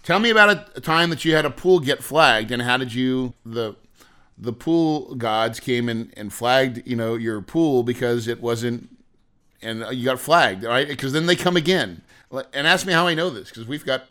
Tell 0.03 0.19
me 0.19 0.29
about 0.29 0.49
a, 0.49 0.77
a 0.77 0.81
time 0.81 1.09
that 1.09 1.25
you 1.25 1.35
had 1.35 1.45
a 1.45 1.49
pool 1.49 1.79
get 1.79 2.03
flagged 2.03 2.51
and 2.51 2.61
how 2.61 2.77
did 2.77 2.93
you 2.93 3.33
the 3.45 3.75
the 4.39 4.53
pool 4.53 5.15
gods 5.15 5.59
came 5.59 5.89
in 5.89 6.11
and 6.15 6.31
flagged 6.31 6.81
you 6.87 6.95
know 6.95 7.15
your 7.15 7.41
pool 7.41 7.83
because 7.83 8.27
it 8.27 8.41
wasn't 8.41 8.89
and 9.61 9.85
you 9.91 10.05
got 10.05 10.19
flagged 10.19 10.63
right 10.63 10.87
because 10.87 11.13
then 11.13 11.25
they 11.25 11.35
come 11.35 11.57
again 11.57 12.01
and 12.53 12.65
ask 12.65 12.85
me 12.85 12.93
how 12.93 13.07
i 13.07 13.13
know 13.13 13.29
this 13.29 13.49
because 13.49 13.67
we've 13.67 13.85
got 13.85 14.05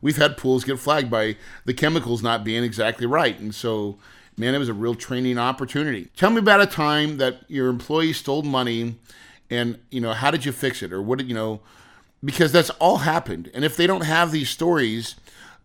we've 0.00 0.16
had 0.16 0.36
pools 0.36 0.64
get 0.64 0.78
flagged 0.78 1.10
by 1.10 1.36
the 1.64 1.74
chemicals 1.74 2.22
not 2.22 2.44
being 2.44 2.62
exactly 2.62 3.06
right 3.06 3.38
and 3.40 3.54
so 3.54 3.98
man, 4.36 4.54
it 4.54 4.58
was 4.58 4.68
a 4.68 4.74
real 4.74 4.94
training 4.94 5.38
opportunity. 5.38 6.08
Tell 6.16 6.30
me 6.30 6.38
about 6.38 6.60
a 6.60 6.66
time 6.66 7.18
that 7.18 7.42
your 7.48 7.68
employee 7.68 8.12
stole 8.12 8.42
money 8.42 8.96
and, 9.50 9.78
you 9.90 10.00
know, 10.00 10.12
how 10.12 10.30
did 10.30 10.44
you 10.44 10.52
fix 10.52 10.82
it? 10.82 10.92
Or 10.92 11.00
what 11.00 11.18
did, 11.18 11.28
you 11.28 11.34
know, 11.34 11.60
because 12.24 12.52
that's 12.52 12.70
all 12.70 12.98
happened. 12.98 13.50
And 13.54 13.64
if 13.64 13.76
they 13.76 13.86
don't 13.86 14.04
have 14.04 14.32
these 14.32 14.48
stories, 14.48 15.16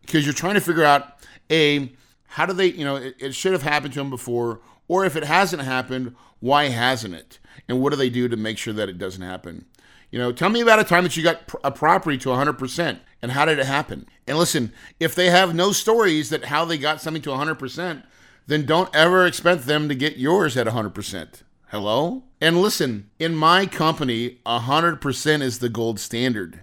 because 0.02 0.26
you're 0.26 0.34
trying 0.34 0.56
to 0.56 0.62
figure 0.62 0.84
out, 0.84 1.18
A, 1.50 1.92
how 2.30 2.46
do 2.46 2.54
they, 2.54 2.68
you 2.68 2.86
know, 2.86 2.96
it, 2.96 3.16
it 3.20 3.36
should 3.36 3.54
have 3.54 3.64
happened 3.64 3.94
to 3.94 4.00
them 4.00 4.10
before, 4.10 4.62
or 4.88 5.04
if 5.04 5.16
it 5.16 5.24
hasn't 5.24 5.64
happened, 5.64 6.16
why 6.40 6.66
hasn't 6.66 7.16
it? 7.16 7.40
And 7.68 7.82
what 7.82 7.90
do 7.90 7.96
they 7.96 8.10
do 8.10 8.28
to 8.28 8.38
make 8.38 8.58
sure 8.58 8.74
that 8.74 8.90
it 8.90 8.98
doesn't 8.98 9.22
happen? 9.22 9.66
You 10.12 10.20
know, 10.20 10.32
tell 10.32 10.50
me 10.50 10.62
about 10.62 10.80
a 10.80 10.84
time 10.84 11.04
that 11.04 11.18
you 11.18 11.24
got 11.24 11.42
a 11.64 11.72
property 11.72 12.18
to 12.20 12.30
100% 12.30 13.00
and 13.22 13.32
how 13.32 13.46
did 13.46 13.60
it 13.60 13.66
happen? 13.66 14.08
And 14.28 14.38
listen, 14.38 14.72
if 15.00 15.14
they 15.14 15.30
have 15.30 15.54
no 15.54 15.72
stories 15.72 16.30
that 16.30 16.46
how 16.46 16.66
they 16.66 16.78
got 16.78 17.02
something 17.02 17.22
to 17.24 17.30
100%, 17.32 18.04
then 18.48 18.66
don't 18.66 18.96
ever 18.96 19.26
expect 19.26 19.66
them 19.66 19.90
to 19.90 19.96
get 19.96 20.18
yours 20.18 20.58
at 20.58 20.68
100%. 20.68 21.44
Hello? 21.68 22.24
And 22.42 22.62
listen, 22.62 23.10
in 23.20 23.36
my 23.36 23.66
company, 23.66 24.40
100% 24.46 25.42
is 25.42 25.60
the 25.60 25.70
gold 25.70 26.00
standard. 26.00 26.62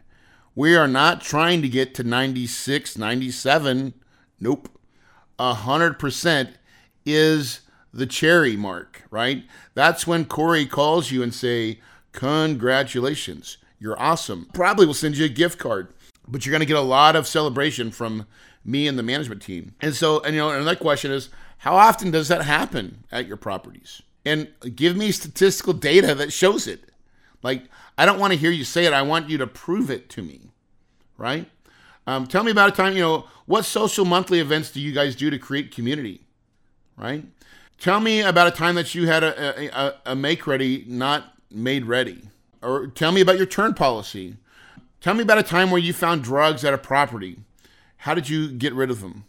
We 0.57 0.75
are 0.75 0.89
not 0.89 1.21
trying 1.21 1.63
to 1.63 1.69
get 1.69 1.95
to 1.95 2.03
96, 2.03 2.99
97. 2.99 3.95
Nope. 4.41 4.69
100% 5.39 6.55
is 7.05 7.61
the 7.93 8.07
cherry 8.07 8.57
mark, 8.57 9.05
right? 9.11 9.45
That's 9.75 10.07
when 10.07 10.25
Corey 10.25 10.67
calls 10.67 11.11
you 11.11 11.23
and 11.23 11.35
say, 11.35 11.81
"Congratulations, 12.13 13.59
you're 13.79 14.01
awesome." 14.01 14.49
Probably 14.53 14.87
will 14.87 14.95
send 14.95 15.17
you 15.17 15.25
a 15.25 15.31
gift 15.31 15.59
card, 15.59 15.89
but 16.29 16.45
you're 16.45 16.53
going 16.53 16.61
to 16.61 16.67
get 16.67 16.77
a 16.77 16.81
lot 16.81 17.17
of 17.17 17.27
celebration 17.27 17.91
from 17.91 18.27
me 18.65 18.87
and 18.87 18.99
the 18.99 19.03
management 19.03 19.43
team. 19.43 19.75
And 19.81 19.95
so, 19.95 20.21
and 20.21 20.35
you 20.35 20.41
know, 20.41 20.51
and 20.51 20.67
that 20.67 20.81
question 20.81 21.11
is, 21.13 21.31
how 21.59 21.75
often 21.75 22.11
does 22.11 22.29
that 22.29 22.43
happen 22.43 23.05
at 23.11 23.27
your 23.27 23.37
properties? 23.37 24.03
And 24.25 24.49
give 24.75 24.97
me 24.97 25.13
statistical 25.13 25.73
data 25.73 26.15
that 26.15 26.33
shows 26.33 26.67
it. 26.67 26.91
Like, 27.43 27.65
I 27.97 28.05
don't 28.05 28.19
want 28.19 28.33
to 28.33 28.39
hear 28.39 28.51
you 28.51 28.65
say 28.65 28.85
it. 28.85 28.93
I 28.93 29.03
want 29.03 29.31
you 29.31 29.39
to 29.39 29.47
prove 29.47 29.91
it 29.91 30.09
to 30.11 30.23
me, 30.23 30.51
right? 31.17 31.49
Um, 32.07 32.27
tell 32.27 32.45
me 32.45 32.51
about 32.51 32.69
a 32.69 32.73
time, 32.73 32.95
you 32.95 33.03
know, 33.03 33.25
what 33.47 33.65
social 33.65 34.05
monthly 34.05 34.41
events 34.41 34.71
do 34.71 34.81
you 34.81 34.93
guys 34.93 35.17
do 35.17 35.31
to 35.31 35.39
create 35.39 35.75
community, 35.75 36.23
right? 36.97 37.25
Tell 37.79 38.01
me 38.01 38.21
about 38.21 38.47
a 38.47 38.51
time 38.51 38.75
that 38.77 38.95
you 38.95 39.07
had 39.07 39.23
a, 39.23 39.79
a, 39.79 39.95
a 40.07 40.17
make 40.17 40.47
ready 40.47 40.85
not 40.89 41.35
made 41.51 41.85
ready. 41.85 42.23
Or 42.63 42.87
tell 42.87 43.13
me 43.13 43.21
about 43.21 43.37
your 43.37 43.47
turn 43.47 43.75
policy. 43.75 44.37
Tell 45.01 45.15
me 45.15 45.23
about 45.23 45.39
a 45.39 45.43
time 45.43 45.71
where 45.71 45.81
you 45.81 45.93
found 45.93 46.25
drugs 46.25 46.65
at 46.65 46.75
a 46.75 46.79
property. 46.79 47.39
How 47.99 48.15
did 48.15 48.29
you 48.29 48.49
get 48.49 48.73
rid 48.73 48.91
of 48.91 49.01
them? 49.01 49.25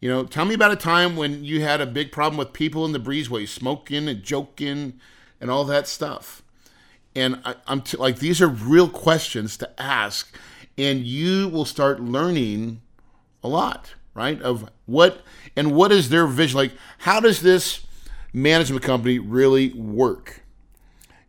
You 0.00 0.08
know, 0.08 0.24
tell 0.24 0.44
me 0.44 0.54
about 0.54 0.72
a 0.72 0.76
time 0.76 1.16
when 1.16 1.44
you 1.44 1.60
had 1.60 1.80
a 1.80 1.86
big 1.86 2.10
problem 2.10 2.38
with 2.38 2.52
people 2.52 2.84
in 2.84 2.92
the 2.92 2.98
breezeway 2.98 3.46
smoking 3.46 4.08
and 4.08 4.22
joking 4.22 4.98
and 5.40 5.50
all 5.50 5.64
that 5.64 5.86
stuff. 5.86 6.42
And 7.14 7.40
I, 7.44 7.56
am 7.66 7.82
t- 7.82 7.96
like, 7.96 8.18
these 8.18 8.40
are 8.40 8.48
real 8.48 8.88
questions 8.88 9.56
to 9.58 9.80
ask, 9.80 10.34
and 10.78 11.04
you 11.04 11.48
will 11.48 11.64
start 11.64 12.00
learning 12.00 12.80
a 13.42 13.48
lot, 13.48 13.94
right? 14.14 14.40
Of 14.42 14.68
what 14.86 15.22
and 15.56 15.72
what 15.72 15.92
is 15.92 16.08
their 16.08 16.26
vision? 16.26 16.56
Like, 16.56 16.72
how 16.98 17.20
does 17.20 17.40
this 17.42 17.86
management 18.32 18.82
company 18.82 19.18
really 19.18 19.72
work? 19.72 20.42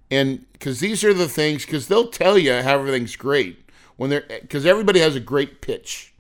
And 0.10 0.46
because 0.54 0.80
these 0.80 1.04
are 1.04 1.14
the 1.14 1.30
things, 1.30 1.66
because 1.66 1.88
they'll 1.88 2.10
tell 2.10 2.38
you 2.38 2.54
how 2.54 2.80
everything's 2.80 3.16
great 3.16 3.70
when 3.98 4.10
they're, 4.10 4.26
because 4.42 4.66
everybody 4.66 5.00
has 5.00 5.16
a 5.16 5.22
great 5.22 5.62
pitch, 5.62 6.14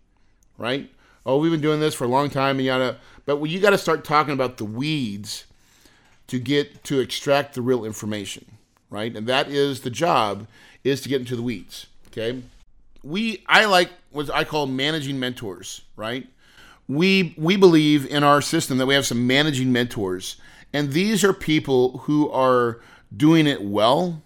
right? 0.57 0.89
oh, 1.25 1.37
we've 1.37 1.51
been 1.51 1.61
doing 1.61 1.79
this 1.79 1.93
for 1.93 2.05
a 2.05 2.07
long 2.09 2.29
time, 2.29 2.57
and 2.57 2.65
yada. 2.65 2.97
But 3.25 3.41
you 3.43 3.59
got 3.59 3.71
to 3.71 3.77
start 3.77 4.03
talking 4.03 4.33
about 4.33 4.57
the 4.57 4.65
weeds 4.65 5.45
to 6.27 6.39
get 6.39 6.83
to 6.85 6.99
extract 6.99 7.55
the 7.55 7.61
real 7.61 7.85
information, 7.85 8.57
right? 8.89 9.15
And 9.15 9.27
that 9.27 9.47
is 9.49 9.81
the 9.81 9.89
job 9.89 10.47
is 10.83 11.01
to 11.01 11.09
get 11.09 11.21
into 11.21 11.35
the 11.35 11.43
weeds. 11.43 11.87
Okay, 12.07 12.41
we 13.03 13.43
I 13.47 13.65
like 13.65 13.89
what 14.11 14.29
I 14.33 14.43
call 14.43 14.67
managing 14.67 15.19
mentors, 15.19 15.81
right? 15.95 16.27
We 16.87 17.33
we 17.37 17.55
believe 17.55 18.05
in 18.05 18.23
our 18.23 18.41
system 18.41 18.77
that 18.77 18.85
we 18.85 18.93
have 18.93 19.05
some 19.05 19.25
managing 19.27 19.71
mentors, 19.71 20.35
and 20.73 20.91
these 20.91 21.23
are 21.23 21.33
people 21.33 21.99
who 21.99 22.29
are 22.31 22.81
doing 23.15 23.47
it 23.47 23.61
well 23.63 24.21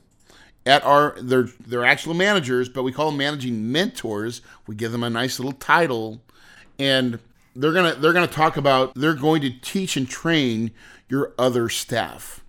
at 0.66 0.84
our 0.84 1.16
they're 1.22 1.48
they're 1.66 1.86
actual 1.86 2.14
managers, 2.14 2.70
but 2.70 2.84
we 2.84 2.92
call 2.92 3.08
them 3.08 3.18
managing 3.18 3.72
mentors. 3.72 4.42
We 4.68 4.76
give 4.76 4.92
them 4.92 5.04
a 5.04 5.10
nice 5.10 5.40
little 5.40 5.54
title 5.54 6.22
and 6.80 7.20
they're 7.56 7.72
gonna 7.72 7.96
they're 7.96 8.14
gonna 8.14 8.28
talk 8.28 8.58
about 8.58 8.94
they're 8.96 9.14
going 9.14 9.42
to 9.42 9.50
teach 9.50 9.96
and 9.96 10.08
train 10.08 10.72
your 11.08 11.34
other 11.38 11.70
staff, 11.70 12.44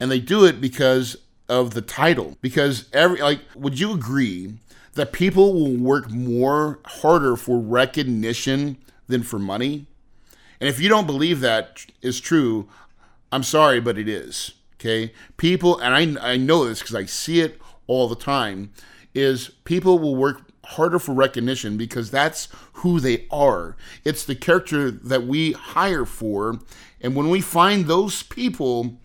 and 0.00 0.10
they 0.10 0.20
do 0.20 0.44
it 0.44 0.60
because 0.60 1.16
of 1.48 1.74
the 1.74 1.82
title. 1.82 2.36
Because 2.40 2.88
every 2.92 3.20
like, 3.20 3.40
would 3.54 3.78
you 3.78 3.92
agree 3.92 4.54
that 4.94 5.12
people 5.12 5.54
will 5.54 5.76
work 5.76 6.10
more 6.10 6.80
harder 6.84 7.36
for 7.36 7.58
recognition 7.58 8.78
than 9.06 9.22
for 9.22 9.38
money? 9.38 9.86
And 10.60 10.68
if 10.68 10.80
you 10.80 10.88
don't 10.88 11.06
believe 11.06 11.40
that 11.40 11.86
is 12.02 12.20
true, 12.20 12.68
I'm 13.30 13.42
sorry, 13.42 13.80
but 13.80 13.98
it 13.98 14.08
is. 14.08 14.52
Okay, 14.76 15.12
people, 15.36 15.78
and 15.78 16.18
I 16.18 16.32
I 16.32 16.36
know 16.36 16.64
this 16.64 16.80
because 16.80 16.94
I 16.94 17.04
see 17.04 17.40
it 17.40 17.60
all 17.86 18.08
the 18.08 18.16
time. 18.16 18.72
Is 19.14 19.50
people 19.64 19.98
will 19.98 20.16
work 20.16 20.52
harder 20.64 20.98
for 20.98 21.12
recognition 21.12 21.76
because 21.76 22.10
that's 22.10 22.48
who 22.74 23.00
they 23.00 23.26
are. 23.30 23.76
It's 24.04 24.24
the 24.24 24.34
character 24.34 24.90
that 24.90 25.24
we 25.24 25.52
hire 25.52 26.04
for. 26.04 26.60
And 27.00 27.16
when 27.16 27.28
we 27.30 27.40
find 27.40 27.86
those 27.86 28.22
people, 28.22 28.98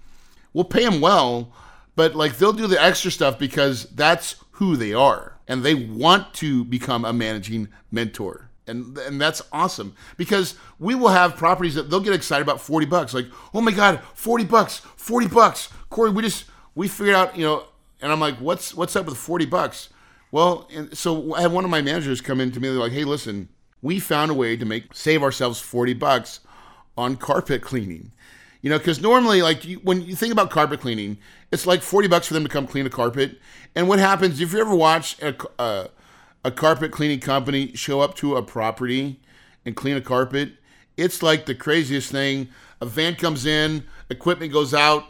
we'll 0.54 0.66
pay 0.66 0.86
them 0.86 1.02
well, 1.02 1.52
but 1.96 2.16
like 2.16 2.38
they'll 2.38 2.54
do 2.54 2.68
the 2.68 2.82
extra 2.82 3.12
stuff 3.12 3.40
because 3.40 3.86
that's 3.86 4.36
who 4.52 4.76
they 4.76 4.94
are. 4.94 5.37
And 5.48 5.64
they 5.64 5.76
want 5.76 6.34
to 6.36 6.66
become 6.66 7.06
a 7.06 7.14
managing 7.14 7.70
mentor. 7.92 8.50
And, 8.68 8.98
and 8.98 9.22
that's 9.22 9.42
awesome 9.54 9.96
because 10.18 10.56
we 10.78 10.94
will 10.94 11.08
have 11.08 11.38
properties 11.38 11.76
that 11.76 11.90
they'll 11.90 12.02
get 12.02 12.14
excited 12.14 12.42
about 12.42 12.60
40 12.60 12.86
bucks. 12.86 13.14
Like, 13.14 13.28
oh 13.54 13.62
my 13.62 13.72
God, 13.72 14.02
40 14.14 14.44
bucks, 14.44 14.80
40 14.98 15.28
bucks. 15.28 15.70
Corey, 15.90 16.12
we 16.12 16.22
just, 16.22 16.46
we 16.76 16.90
figured 16.90 17.16
out, 17.16 17.38
you 17.38 17.46
know, 17.46 17.64
and 18.02 18.12
I'm 18.12 18.20
like, 18.20 18.36
what's, 18.40 18.76
what's 18.76 18.96
up 18.98 19.06
with 19.06 19.18
40 19.18 19.46
bucks? 19.46 19.88
Well, 20.32 20.68
and 20.74 20.96
so 20.98 21.34
I 21.34 21.42
had 21.42 21.52
one 21.52 21.64
of 21.64 21.72
my 21.72 21.82
managers 21.82 22.22
come 22.22 22.42
in 22.42 22.52
to 22.52 22.60
me. 22.60 22.68
They're 22.68 22.78
like, 22.78 22.92
"Hey, 22.92 23.04
listen, 23.04 23.50
we 23.82 24.00
found 24.00 24.32
a 24.32 24.34
way 24.34 24.58
to 24.58 24.66
make 24.66 24.94
save 24.94 25.24
ourselves 25.24 25.60
forty 25.60 25.94
bucks 25.94 26.42
on 26.98 27.16
carpet 27.16 27.62
cleaning." 27.62 28.12
You 28.62 28.70
know, 28.70 28.78
because 28.78 29.02
normally, 29.02 29.42
like 29.42 29.66
you, 29.66 29.78
when 29.78 30.02
you 30.02 30.16
think 30.16 30.34
about 30.34 30.50
carpet 30.50 30.82
cleaning, 30.82 31.18
it's 31.52 31.66
like 31.66 31.82
forty 31.82 32.08
bucks 32.08 32.28
for 32.28 32.34
them 32.34 32.44
to 32.44 32.50
come 32.50 32.68
clean 32.68 32.86
a 32.86 32.90
carpet. 32.90 33.40
And 33.76 33.88
what 33.88 34.00
happens 34.00 34.42
if 34.42 34.54
you 34.54 34.60
ever 34.60 34.76
watch 34.76 35.22
a, 35.22 35.36
a, 35.60 35.90
a 36.44 36.52
carpet 36.52 36.92
cleaning 36.92 37.20
company 37.20 37.76
show 37.76 38.02
up 38.02 38.16
to 38.16 38.36
a 38.36 38.44
property 38.44 39.22
and 39.66 39.76
clean 39.76 39.98
a 39.98 40.02
carpet? 40.02 40.54
It's 40.98 41.22
like 41.22 41.46
the 41.46 41.56
craziest 41.56 42.12
thing. 42.12 42.50
A 42.82 42.86
van 42.86 43.16
comes 43.16 43.46
in, 43.46 43.86
equipment 44.10 44.52
goes 44.52 44.74
out, 44.74 45.06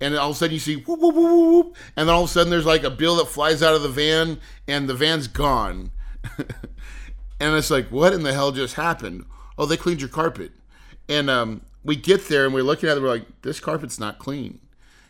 and 0.00 0.16
all 0.16 0.30
of 0.30 0.36
a 0.36 0.38
sudden 0.38 0.54
you 0.54 0.60
see 0.60 0.76
whoop 0.76 1.00
whoop, 1.00 1.14
whoop, 1.14 1.24
whoop, 1.24 1.66
whoop, 1.66 1.76
and 1.96 2.08
then 2.08 2.14
all 2.14 2.24
of 2.24 2.30
a 2.30 2.32
sudden 2.32 2.50
there's 2.50 2.66
like 2.66 2.84
a 2.84 2.90
bill 2.90 3.16
that 3.16 3.28
flies 3.28 3.62
out 3.62 3.74
of 3.74 3.82
the 3.82 3.88
van 3.88 4.38
and 4.66 4.88
the 4.88 4.94
van's 4.94 5.28
gone. 5.28 5.90
and 6.38 7.56
it's 7.56 7.70
like, 7.70 7.88
what 7.88 8.12
in 8.12 8.22
the 8.22 8.32
hell 8.32 8.52
just 8.52 8.74
happened? 8.74 9.24
Oh, 9.58 9.66
they 9.66 9.76
cleaned 9.76 10.00
your 10.00 10.08
carpet. 10.08 10.52
And 11.08 11.28
um, 11.28 11.62
we 11.84 11.96
get 11.96 12.28
there 12.28 12.44
and 12.44 12.54
we're 12.54 12.62
looking 12.62 12.88
at 12.88 12.96
it, 12.96 13.02
we're 13.02 13.08
like, 13.08 13.42
this 13.42 13.60
carpet's 13.60 14.00
not 14.00 14.18
clean. 14.18 14.60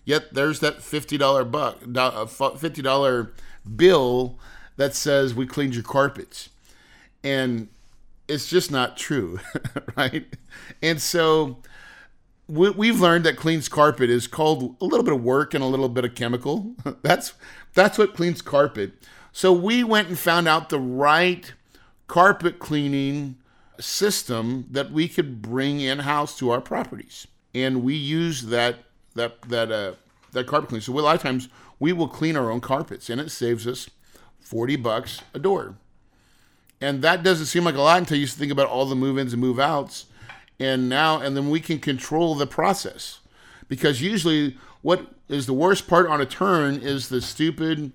Yet 0.05 0.35
there's 0.35 0.61
that 0.61 0.79
$50 0.79 1.51
buck, 1.51 1.83
uh, 1.83 2.25
$50 2.27 3.31
bill 3.77 4.39
that 4.77 4.95
says 4.95 5.35
we 5.35 5.47
cleaned 5.47 5.75
your 5.75 5.85
carpets. 5.85 6.51
And 7.23 7.69
it's 8.27 8.49
just 8.49 8.71
not 8.71 8.97
true, 8.97 9.39
right? 9.97 10.27
And 10.83 11.01
so 11.01 11.59
we, 12.49 12.89
have 12.89 13.01
learned 13.01 13.25
that 13.25 13.37
cleans 13.37 13.69
carpet 13.69 14.11
is 14.11 14.27
called 14.27 14.77
a 14.81 14.85
little 14.85 15.05
bit 15.05 15.15
of 15.15 15.23
work 15.23 15.55
and 15.55 15.63
a 15.63 15.67
little 15.67 15.89
bit 15.89 16.05
of 16.05 16.15
chemical. 16.15 16.75
that's 17.03 17.35
that's 17.75 17.97
what 17.97 18.15
cleans 18.15 18.43
carpet. 18.43 18.93
So 19.33 19.53
we 19.53 19.83
went 19.83 20.09
and 20.09 20.19
found 20.19 20.49
out 20.49 20.69
the 20.69 20.79
right 20.79 21.53
carpet 22.07 22.59
cleaning 22.59 23.37
system 23.81 24.67
that 24.71 24.91
we 24.91 25.09
could 25.09 25.41
bring 25.41 25.81
in 25.81 26.01
house 26.01 26.37
to 26.39 26.51
our 26.51 26.61
properties, 26.61 27.27
and 27.55 27.83
we 27.83 27.95
used 27.95 28.49
that 28.49 28.85
that 29.15 29.43
that 29.43 29.73
uh, 29.73 29.93
that 30.33 30.47
carpet 30.47 30.69
cleaner. 30.69 30.83
So 30.83 30.99
a 30.99 31.01
lot 31.01 31.17
of 31.17 31.23
times 31.23 31.49
we 31.79 31.93
will 31.93 32.09
clean 32.09 32.37
our 32.37 32.51
own 32.51 32.61
carpets, 32.61 33.11
and 33.11 33.21
it 33.21 33.31
saves 33.31 33.67
us 33.67 33.91
forty 34.41 34.77
bucks 34.77 35.21
a 35.35 35.39
door. 35.39 35.77
And 36.81 37.01
that 37.03 37.23
doesn't 37.23 37.47
seem 37.47 37.65
like 37.65 37.77
a 37.77 37.81
lot 37.81 37.99
until 37.99 38.19
you 38.19 38.27
think 38.27 38.51
about 38.51 38.67
all 38.67 38.87
the 38.87 38.97
move-ins 38.97 39.33
and 39.33 39.41
move-outs, 39.41 40.07
and 40.59 40.89
now 40.89 41.21
and 41.21 41.37
then 41.37 41.49
we 41.49 41.61
can 41.61 41.79
control 41.79 42.35
the 42.35 42.47
process, 42.47 43.21
because 43.69 44.03
usually 44.03 44.57
what 44.83 45.13
is 45.29 45.47
the 45.47 45.53
worst 45.53 45.87
part 45.87 46.09
on 46.09 46.21
a 46.21 46.27
turn 46.27 46.75
is 46.75 47.09
the 47.09 47.21
stupid 47.21 47.93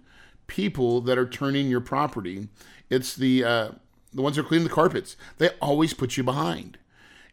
people 0.47 1.01
that 1.01 1.17
are 1.17 1.27
turning 1.27 1.69
your 1.69 1.81
property. 1.81 2.47
It's 2.89 3.13
the 3.13 3.43
uh, 3.43 3.71
the 4.13 4.21
ones 4.21 4.37
are 4.37 4.43
cleaning 4.43 4.67
the 4.67 4.73
carpets. 4.73 5.17
They 5.37 5.49
always 5.61 5.93
put 5.93 6.15
you 6.15 6.23
behind, 6.23 6.77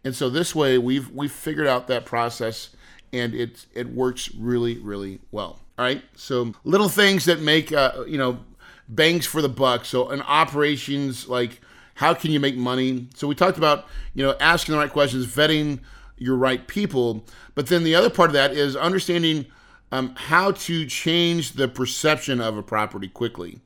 and 0.03 0.15
so 0.15 0.29
this 0.29 0.57
way 0.57 0.77
we've 0.77 1.09
we've 1.11 1.31
figured 1.31 1.69
out 1.69 1.87
that 1.87 2.05
process, 2.05 2.71
and 3.15 3.35
it 3.35 3.67
it 3.73 3.89
works 3.89 4.35
really 4.35 4.79
really 4.79 5.21
well. 5.31 5.61
All 5.79 5.85
right, 5.85 6.03
so 6.15 6.53
little 6.65 6.89
things 6.89 7.25
that 7.25 7.41
make 7.41 7.73
uh, 7.73 8.05
you 8.07 8.19
know 8.19 8.41
bangs 8.89 9.25
for 9.25 9.41
the 9.41 9.49
buck. 9.49 9.85
So 9.85 10.11
in 10.11 10.21
operations, 10.23 11.29
like 11.29 11.61
how 11.95 12.13
can 12.13 12.33
you 12.33 12.41
make 12.41 12.57
money? 12.57 13.09
So 13.15 13.27
we 13.27 13.35
talked 13.35 13.57
about 13.57 13.87
you 14.15 14.25
know 14.25 14.37
asking 14.41 14.75
the 14.75 14.79
right 14.79 14.91
questions, 14.91 15.27
vetting 15.27 15.79
your 16.19 16.37
right 16.37 16.67
people, 16.67 17.25
but 17.55 17.69
then 17.69 17.85
the 17.85 17.95
other 17.95 18.11
part 18.11 18.31
of 18.31 18.35
that 18.35 18.53
is 18.53 18.77
understanding 18.77 19.47
um, 19.93 20.15
how 20.17 20.53
to 20.53 20.87
change 20.87 21.53
the 21.53 21.69
perception 21.69 22.41
of 22.41 22.57
a 22.57 22.63
property 22.63 23.09
quickly. 23.09 23.61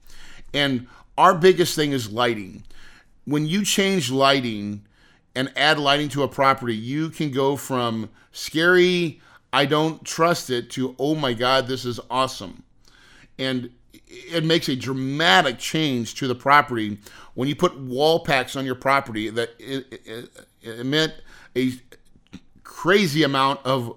And 0.52 0.86
our 1.16 1.34
biggest 1.34 1.74
thing 1.74 1.92
is 1.92 2.12
lighting. 2.12 2.64
When 3.24 3.46
you 3.46 3.64
change 3.64 4.10
lighting 4.10 4.86
and 5.34 5.52
add 5.56 5.78
lighting 5.78 6.08
to 6.10 6.22
a 6.22 6.28
property, 6.28 6.74
you 6.74 7.10
can 7.10 7.30
go 7.30 7.56
from 7.56 8.08
scary, 8.32 9.20
I 9.52 9.64
don't 9.64 10.04
trust 10.04 10.50
it, 10.50 10.70
to 10.72 10.94
oh 10.98 11.14
my 11.14 11.32
God, 11.32 11.66
this 11.66 11.84
is 11.84 12.00
awesome. 12.10 12.62
And 13.38 13.70
it 14.06 14.44
makes 14.44 14.68
a 14.68 14.76
dramatic 14.76 15.58
change 15.58 16.14
to 16.16 16.26
the 16.26 16.34
property 16.34 16.98
when 17.34 17.48
you 17.48 17.56
put 17.56 17.78
wall 17.78 18.20
packs 18.20 18.56
on 18.56 18.64
your 18.64 18.74
property 18.74 19.30
that 19.30 19.50
it 19.58 20.30
emit 20.62 21.22
a 21.56 21.72
crazy 22.64 23.22
amount 23.22 23.60
of 23.64 23.96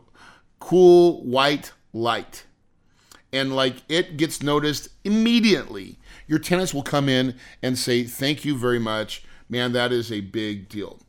cool 0.60 1.24
white 1.24 1.74
light. 1.94 2.46
And 3.34 3.56
like 3.56 3.76
it 3.88 4.18
gets 4.18 4.44
noticed 4.44 4.90
immediately. 5.04 5.98
Your 6.28 6.40
tenants 6.40 6.74
will 6.74 6.84
come 6.84 7.10
in 7.10 7.36
and 7.62 7.78
say, 7.78 8.04
Thank 8.04 8.46
you 8.46 8.58
very 8.58 8.80
much. 8.80 9.24
Man, 9.50 9.72
that 9.74 9.92
is 9.92 10.12
a 10.12 10.22
big 10.22 10.70
deal. 10.70 11.00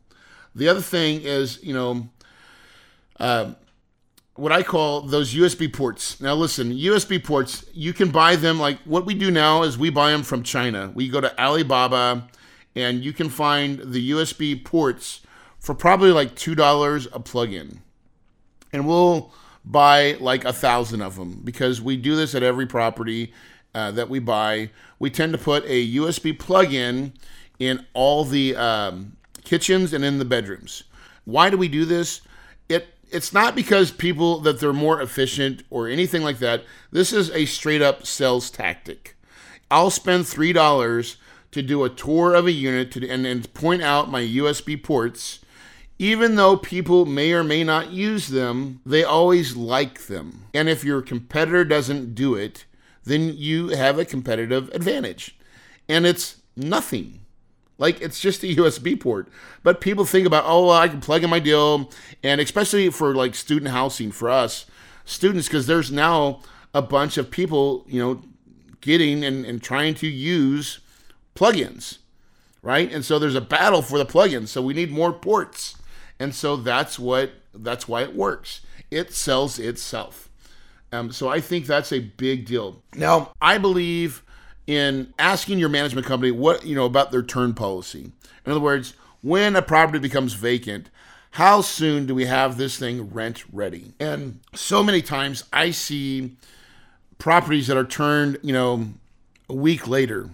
The 0.55 0.67
other 0.67 0.81
thing 0.81 1.21
is, 1.21 1.61
you 1.63 1.73
know, 1.73 2.09
uh, 3.19 3.53
what 4.35 4.51
I 4.51 4.63
call 4.63 5.01
those 5.01 5.33
USB 5.33 5.71
ports. 5.71 6.19
Now, 6.19 6.33
listen, 6.33 6.71
USB 6.71 7.23
ports, 7.23 7.65
you 7.73 7.93
can 7.93 8.09
buy 8.09 8.35
them 8.35 8.59
like 8.59 8.79
what 8.79 9.05
we 9.05 9.13
do 9.13 9.29
now 9.29 9.63
is 9.63 9.77
we 9.77 9.89
buy 9.89 10.11
them 10.11 10.23
from 10.23 10.43
China. 10.43 10.91
We 10.93 11.07
go 11.07 11.21
to 11.21 11.39
Alibaba 11.41 12.27
and 12.75 13.03
you 13.03 13.13
can 13.13 13.29
find 13.29 13.79
the 13.79 14.11
USB 14.11 14.63
ports 14.63 15.21
for 15.59 15.75
probably 15.75 16.11
like 16.11 16.35
$2 16.35 17.07
a 17.13 17.19
plug 17.19 17.53
in. 17.53 17.81
And 18.71 18.87
we'll 18.87 19.31
buy 19.63 20.17
like 20.19 20.45
a 20.45 20.53
thousand 20.53 21.01
of 21.01 21.15
them 21.15 21.41
because 21.43 21.81
we 21.81 21.95
do 21.95 22.15
this 22.15 22.33
at 22.33 22.41
every 22.41 22.65
property 22.65 23.33
uh, 23.75 23.91
that 23.91 24.09
we 24.09 24.19
buy. 24.19 24.71
We 24.97 25.09
tend 25.11 25.31
to 25.33 25.37
put 25.37 25.63
a 25.65 25.95
USB 25.95 26.37
plug 26.37 26.73
in 26.73 27.13
in 27.59 27.85
all 27.93 28.25
the 28.25 28.55
um, 28.55 29.15
kitchens 29.43 29.93
and 29.93 30.03
in 30.03 30.17
the 30.17 30.25
bedrooms. 30.25 30.83
Why 31.25 31.51
do 31.51 31.57
we 31.57 31.67
do 31.67 31.85
this? 31.85 32.21
It 33.13 33.17
it's 33.17 33.33
not 33.33 33.55
because 33.55 33.91
people 33.91 34.39
that 34.39 34.59
they're 34.59 34.73
more 34.73 35.01
efficient 35.01 35.63
or 35.69 35.87
anything 35.87 36.23
like 36.23 36.39
that. 36.39 36.63
This 36.91 37.13
is 37.13 37.29
a 37.31 37.45
straight 37.45 37.81
up 37.81 38.05
sales 38.05 38.49
tactic. 38.49 39.15
I'll 39.71 39.91
spend 39.91 40.27
three 40.27 40.53
dollars 40.53 41.17
to 41.51 41.61
do 41.61 41.83
a 41.83 41.89
tour 41.89 42.33
of 42.33 42.47
a 42.47 42.51
unit 42.51 42.91
to, 42.91 43.07
and, 43.07 43.25
and 43.25 43.53
point 43.53 43.83
out 43.83 44.09
my 44.09 44.21
USB 44.21 44.81
ports 44.81 45.39
even 45.99 46.35
though 46.35 46.57
people 46.57 47.05
may 47.05 47.31
or 47.31 47.43
may 47.43 47.63
not 47.63 47.91
use 47.91 48.27
them, 48.27 48.81
they 48.85 49.03
always 49.03 49.55
like 49.55 50.07
them. 50.07 50.45
And 50.53 50.67
if 50.67 50.83
your 50.83 51.01
competitor 51.01 51.63
doesn't 51.63 52.15
do 52.15 52.35
it, 52.35 52.65
then 53.05 53.33
you 53.37 53.69
have 53.69 53.99
a 53.99 54.05
competitive 54.05 54.69
advantage. 54.69 55.37
And 55.87 56.05
it's 56.05 56.41
nothing. 56.55 57.19
Like 57.77 58.01
it's 58.01 58.19
just 58.19 58.43
a 58.43 58.55
USB 58.55 58.99
port. 58.99 59.27
But 59.63 59.81
people 59.81 60.05
think 60.05 60.27
about, 60.27 60.45
oh, 60.47 60.69
I 60.69 60.87
can 60.87 61.01
plug 61.01 61.23
in 61.23 61.29
my 61.29 61.39
deal. 61.39 61.91
And 62.23 62.39
especially 62.39 62.89
for 62.89 63.15
like 63.15 63.35
student 63.35 63.71
housing 63.71 64.11
for 64.11 64.29
us, 64.29 64.65
students, 65.05 65.47
because 65.47 65.67
there's 65.67 65.91
now 65.91 66.41
a 66.73 66.81
bunch 66.81 67.17
of 67.17 67.31
people, 67.31 67.85
you 67.87 67.99
know, 67.99 68.21
getting 68.81 69.23
and, 69.23 69.45
and 69.45 69.61
trying 69.61 69.93
to 69.95 70.07
use 70.07 70.79
plugins, 71.35 71.99
right? 72.61 72.91
And 72.91 73.03
so 73.03 73.17
there's 73.17 73.35
a 73.35 73.41
battle 73.41 73.81
for 73.81 73.97
the 73.97 74.05
plugins. 74.05 74.49
So 74.49 74.61
we 74.61 74.73
need 74.73 74.91
more 74.91 75.13
ports. 75.13 75.77
And 76.19 76.33
so 76.35 76.55
that's 76.55 76.99
what 76.99 77.31
that's 77.53 77.87
why 77.87 78.03
it 78.03 78.15
works. 78.15 78.61
It 78.91 79.13
sells 79.13 79.59
itself. 79.59 80.29
Um, 80.91 81.11
so 81.11 81.27
I 81.27 81.41
think 81.41 81.65
that's 81.65 81.91
a 81.91 81.99
big 81.99 82.45
deal. 82.45 82.83
Now, 82.93 83.33
I 83.41 83.57
believe 83.57 84.23
in 84.67 85.13
asking 85.19 85.59
your 85.59 85.69
management 85.69 86.07
company 86.07 86.31
what 86.31 86.65
you 86.65 86.75
know 86.75 86.85
about 86.85 87.11
their 87.11 87.23
turn 87.23 87.53
policy. 87.53 88.11
In 88.45 88.51
other 88.51 88.59
words, 88.59 88.93
when 89.21 89.55
a 89.55 89.61
property 89.61 89.99
becomes 89.99 90.33
vacant, 90.33 90.89
how 91.31 91.61
soon 91.61 92.05
do 92.05 92.13
we 92.13 92.25
have 92.25 92.57
this 92.57 92.77
thing 92.77 93.09
rent 93.11 93.43
ready? 93.51 93.93
And 93.99 94.39
so 94.53 94.83
many 94.83 95.01
times 95.01 95.43
I 95.51 95.71
see 95.71 96.35
properties 97.17 97.67
that 97.67 97.77
are 97.77 97.85
turned, 97.85 98.37
you 98.43 98.53
know, 98.53 98.89
a 99.49 99.55
week 99.55 99.87
later, 99.87 100.29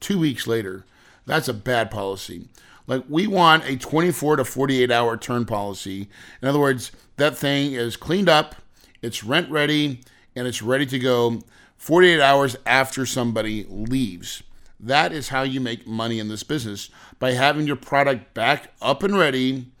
two 0.00 0.18
weeks 0.18 0.46
later. 0.46 0.84
That's 1.26 1.48
a 1.48 1.54
bad 1.54 1.90
policy. 1.90 2.48
Like 2.86 3.04
we 3.08 3.26
want 3.28 3.64
a 3.66 3.76
24 3.76 4.36
to 4.36 4.44
48 4.44 4.90
hour 4.90 5.16
turn 5.16 5.44
policy. 5.44 6.08
In 6.42 6.48
other 6.48 6.58
words, 6.58 6.90
that 7.16 7.36
thing 7.36 7.72
is 7.72 7.96
cleaned 7.96 8.28
up, 8.28 8.56
it's 9.02 9.22
rent 9.22 9.48
ready, 9.50 10.00
and 10.34 10.48
it's 10.48 10.62
ready 10.62 10.86
to 10.86 10.98
go 10.98 11.40
48 11.80 12.20
hours 12.20 12.56
after 12.66 13.06
somebody 13.06 13.64
leaves. 13.70 14.42
That 14.78 15.12
is 15.12 15.30
how 15.30 15.42
you 15.42 15.62
make 15.62 15.86
money 15.86 16.18
in 16.18 16.28
this 16.28 16.42
business 16.42 16.90
by 17.18 17.32
having 17.32 17.66
your 17.66 17.76
product 17.76 18.34
back 18.34 18.74
up 18.82 19.02
and 19.02 19.16
ready 19.16 19.72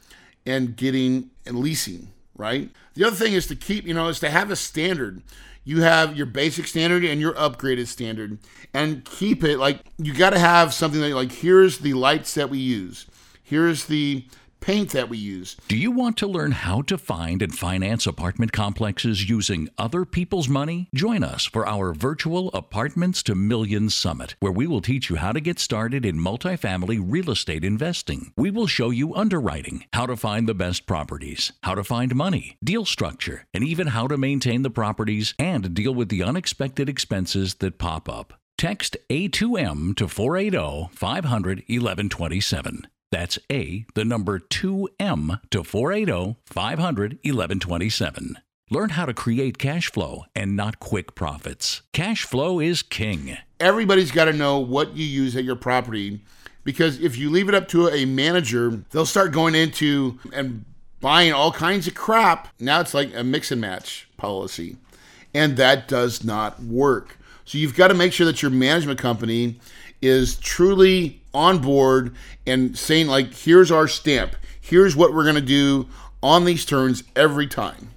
and 0.46 0.74
getting 0.74 1.30
and 1.44 1.58
leasing, 1.58 2.08
right? 2.34 2.70
The 2.94 3.04
other 3.04 3.16
thing 3.16 3.34
is 3.34 3.46
to 3.48 3.54
keep, 3.54 3.86
you 3.86 3.92
know, 3.92 4.08
is 4.08 4.18
to 4.20 4.30
have 4.30 4.50
a 4.50 4.56
standard 4.56 5.22
you 5.62 5.82
have 5.82 6.16
your 6.16 6.24
basic 6.24 6.66
standard 6.66 7.04
and 7.04 7.20
your 7.20 7.34
upgraded 7.34 7.86
standard 7.86 8.38
and 8.72 9.04
keep 9.04 9.44
it 9.44 9.58
like 9.58 9.84
you 9.98 10.14
got 10.14 10.30
to 10.30 10.38
have 10.38 10.72
something 10.72 11.02
that 11.02 11.14
like 11.14 11.30
here's 11.30 11.80
the 11.80 11.92
lights 11.92 12.32
that 12.32 12.48
we 12.48 12.56
use 12.56 13.06
here's 13.42 13.84
the 13.84 14.24
paint 14.60 14.90
that 14.90 15.08
we 15.08 15.18
use. 15.18 15.56
Do 15.68 15.76
you 15.76 15.90
want 15.90 16.16
to 16.18 16.26
learn 16.26 16.52
how 16.52 16.82
to 16.82 16.98
find 16.98 17.42
and 17.42 17.56
finance 17.56 18.06
apartment 18.06 18.52
complexes 18.52 19.28
using 19.28 19.68
other 19.78 20.04
people's 20.04 20.48
money? 20.48 20.88
Join 20.94 21.22
us 21.22 21.44
for 21.44 21.66
our 21.66 21.92
virtual 21.92 22.50
Apartments 22.52 23.22
to 23.24 23.34
Millions 23.34 23.94
Summit, 23.94 24.34
where 24.40 24.52
we 24.52 24.66
will 24.66 24.80
teach 24.80 25.10
you 25.10 25.16
how 25.16 25.32
to 25.32 25.40
get 25.40 25.58
started 25.58 26.04
in 26.04 26.18
multifamily 26.18 27.02
real 27.02 27.30
estate 27.30 27.64
investing. 27.64 28.32
We 28.36 28.50
will 28.50 28.66
show 28.66 28.90
you 28.90 29.14
underwriting, 29.14 29.84
how 29.92 30.06
to 30.06 30.16
find 30.16 30.48
the 30.48 30.54
best 30.54 30.86
properties, 30.86 31.52
how 31.62 31.74
to 31.74 31.84
find 31.84 32.14
money, 32.14 32.56
deal 32.62 32.84
structure, 32.84 33.46
and 33.54 33.64
even 33.64 33.88
how 33.88 34.06
to 34.08 34.16
maintain 34.16 34.62
the 34.62 34.70
properties 34.70 35.34
and 35.38 35.74
deal 35.74 35.94
with 35.94 36.08
the 36.08 36.22
unexpected 36.22 36.88
expenses 36.88 37.54
that 37.54 37.78
pop 37.78 38.08
up. 38.08 38.34
Text 38.58 38.96
A2M 39.08 39.96
to 39.96 40.06
480 40.06 40.90
500 40.94 41.64
1127. 41.66 42.86
That's 43.10 43.38
A, 43.50 43.84
the 43.94 44.04
number 44.04 44.38
2M 44.38 45.40
to 45.50 45.64
480 45.64 46.36
500 46.44 47.12
1127. 47.22 48.38
Learn 48.72 48.90
how 48.90 49.04
to 49.04 49.12
create 49.12 49.58
cash 49.58 49.90
flow 49.90 50.26
and 50.36 50.54
not 50.54 50.78
quick 50.78 51.16
profits. 51.16 51.82
Cash 51.92 52.22
flow 52.22 52.60
is 52.60 52.82
king. 52.84 53.36
Everybody's 53.58 54.12
got 54.12 54.26
to 54.26 54.32
know 54.32 54.60
what 54.60 54.96
you 54.96 55.04
use 55.04 55.34
at 55.34 55.42
your 55.42 55.56
property 55.56 56.20
because 56.62 57.00
if 57.00 57.18
you 57.18 57.30
leave 57.30 57.48
it 57.48 57.54
up 57.54 57.66
to 57.68 57.88
a 57.88 58.04
manager, 58.04 58.84
they'll 58.90 59.04
start 59.04 59.32
going 59.32 59.56
into 59.56 60.20
and 60.32 60.64
buying 61.00 61.32
all 61.32 61.50
kinds 61.50 61.88
of 61.88 61.96
crap. 61.96 62.48
Now 62.60 62.80
it's 62.80 62.94
like 62.94 63.12
a 63.12 63.24
mix 63.24 63.50
and 63.50 63.60
match 63.60 64.08
policy. 64.16 64.76
And 65.34 65.56
that 65.56 65.88
does 65.88 66.22
not 66.22 66.62
work. 66.62 67.16
So 67.44 67.58
you've 67.58 67.76
got 67.76 67.88
to 67.88 67.94
make 67.94 68.12
sure 68.12 68.26
that 68.26 68.42
your 68.42 68.52
management 68.52 69.00
company 69.00 69.58
is 70.02 70.36
truly 70.36 71.20
on 71.32 71.58
board 71.58 72.14
and 72.46 72.76
saying 72.76 73.06
like 73.06 73.32
here's 73.34 73.70
our 73.70 73.86
stamp 73.86 74.34
here's 74.60 74.96
what 74.96 75.14
we're 75.14 75.24
going 75.24 75.34
to 75.34 75.40
do 75.40 75.86
on 76.22 76.44
these 76.44 76.64
turns 76.64 77.02
every 77.14 77.46
time 77.46 77.90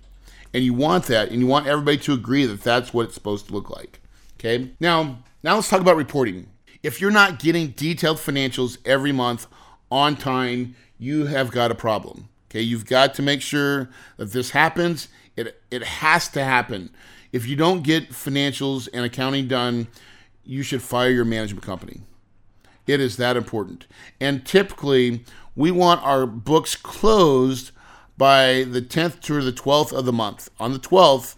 and 0.53 0.63
you 0.63 0.73
want 0.73 1.05
that 1.05 1.29
and 1.29 1.39
you 1.39 1.47
want 1.47 1.67
everybody 1.67 1.97
to 1.97 2.13
agree 2.13 2.45
that 2.45 2.61
that's 2.61 2.93
what 2.93 3.05
it's 3.05 3.15
supposed 3.15 3.47
to 3.47 3.53
look 3.53 3.69
like 3.69 3.99
okay 4.39 4.69
now 4.79 5.17
now 5.43 5.55
let's 5.55 5.69
talk 5.69 5.81
about 5.81 5.95
reporting 5.95 6.47
if 6.83 6.99
you're 6.99 7.11
not 7.11 7.39
getting 7.39 7.69
detailed 7.69 8.17
financials 8.17 8.77
every 8.85 9.13
month 9.13 9.47
on 9.89 10.17
time, 10.17 10.75
you 10.99 11.27
have 11.27 11.49
got 11.49 11.71
a 11.71 11.75
problem. 11.75 12.27
Okay, 12.49 12.61
you've 12.61 12.85
got 12.85 13.13
to 13.15 13.21
make 13.21 13.41
sure 13.41 13.89
that 14.17 14.31
this 14.31 14.51
happens. 14.51 15.07
It 15.35 15.61
it 15.71 15.83
has 15.83 16.27
to 16.29 16.43
happen. 16.43 16.89
If 17.31 17.47
you 17.47 17.55
don't 17.55 17.83
get 17.83 18.09
financials 18.09 18.89
and 18.93 19.05
accounting 19.05 19.47
done, 19.47 19.87
you 20.43 20.63
should 20.63 20.81
fire 20.81 21.09
your 21.09 21.25
management 21.25 21.65
company. 21.65 22.01
It 22.85 22.99
is 22.99 23.17
that 23.17 23.37
important. 23.37 23.87
And 24.19 24.45
typically, 24.45 25.23
we 25.55 25.71
want 25.71 26.03
our 26.03 26.25
books 26.25 26.75
closed 26.75 27.71
by 28.17 28.63
the 28.63 28.81
10th 28.81 29.21
to 29.21 29.41
the 29.41 29.51
12th 29.53 29.93
of 29.93 30.05
the 30.05 30.13
month. 30.13 30.49
On 30.59 30.73
the 30.73 30.79
12th, 30.79 31.35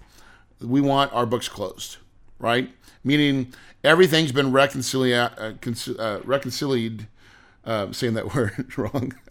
we 0.62 0.82
want 0.82 1.14
our 1.14 1.26
books 1.26 1.48
closed, 1.48 1.98
right? 2.40 2.72
Meaning 3.04 3.54
everything's 3.84 4.32
been 4.32 4.52
reconcilia- 4.52 5.34
uh, 5.38 5.54
con- 5.62 6.00
uh, 6.00 6.22
reconciliated. 6.24 7.08
Uh, 7.64 7.92
saying 7.92 8.14
that 8.14 8.36
word 8.36 8.78
wrong. 8.78 9.14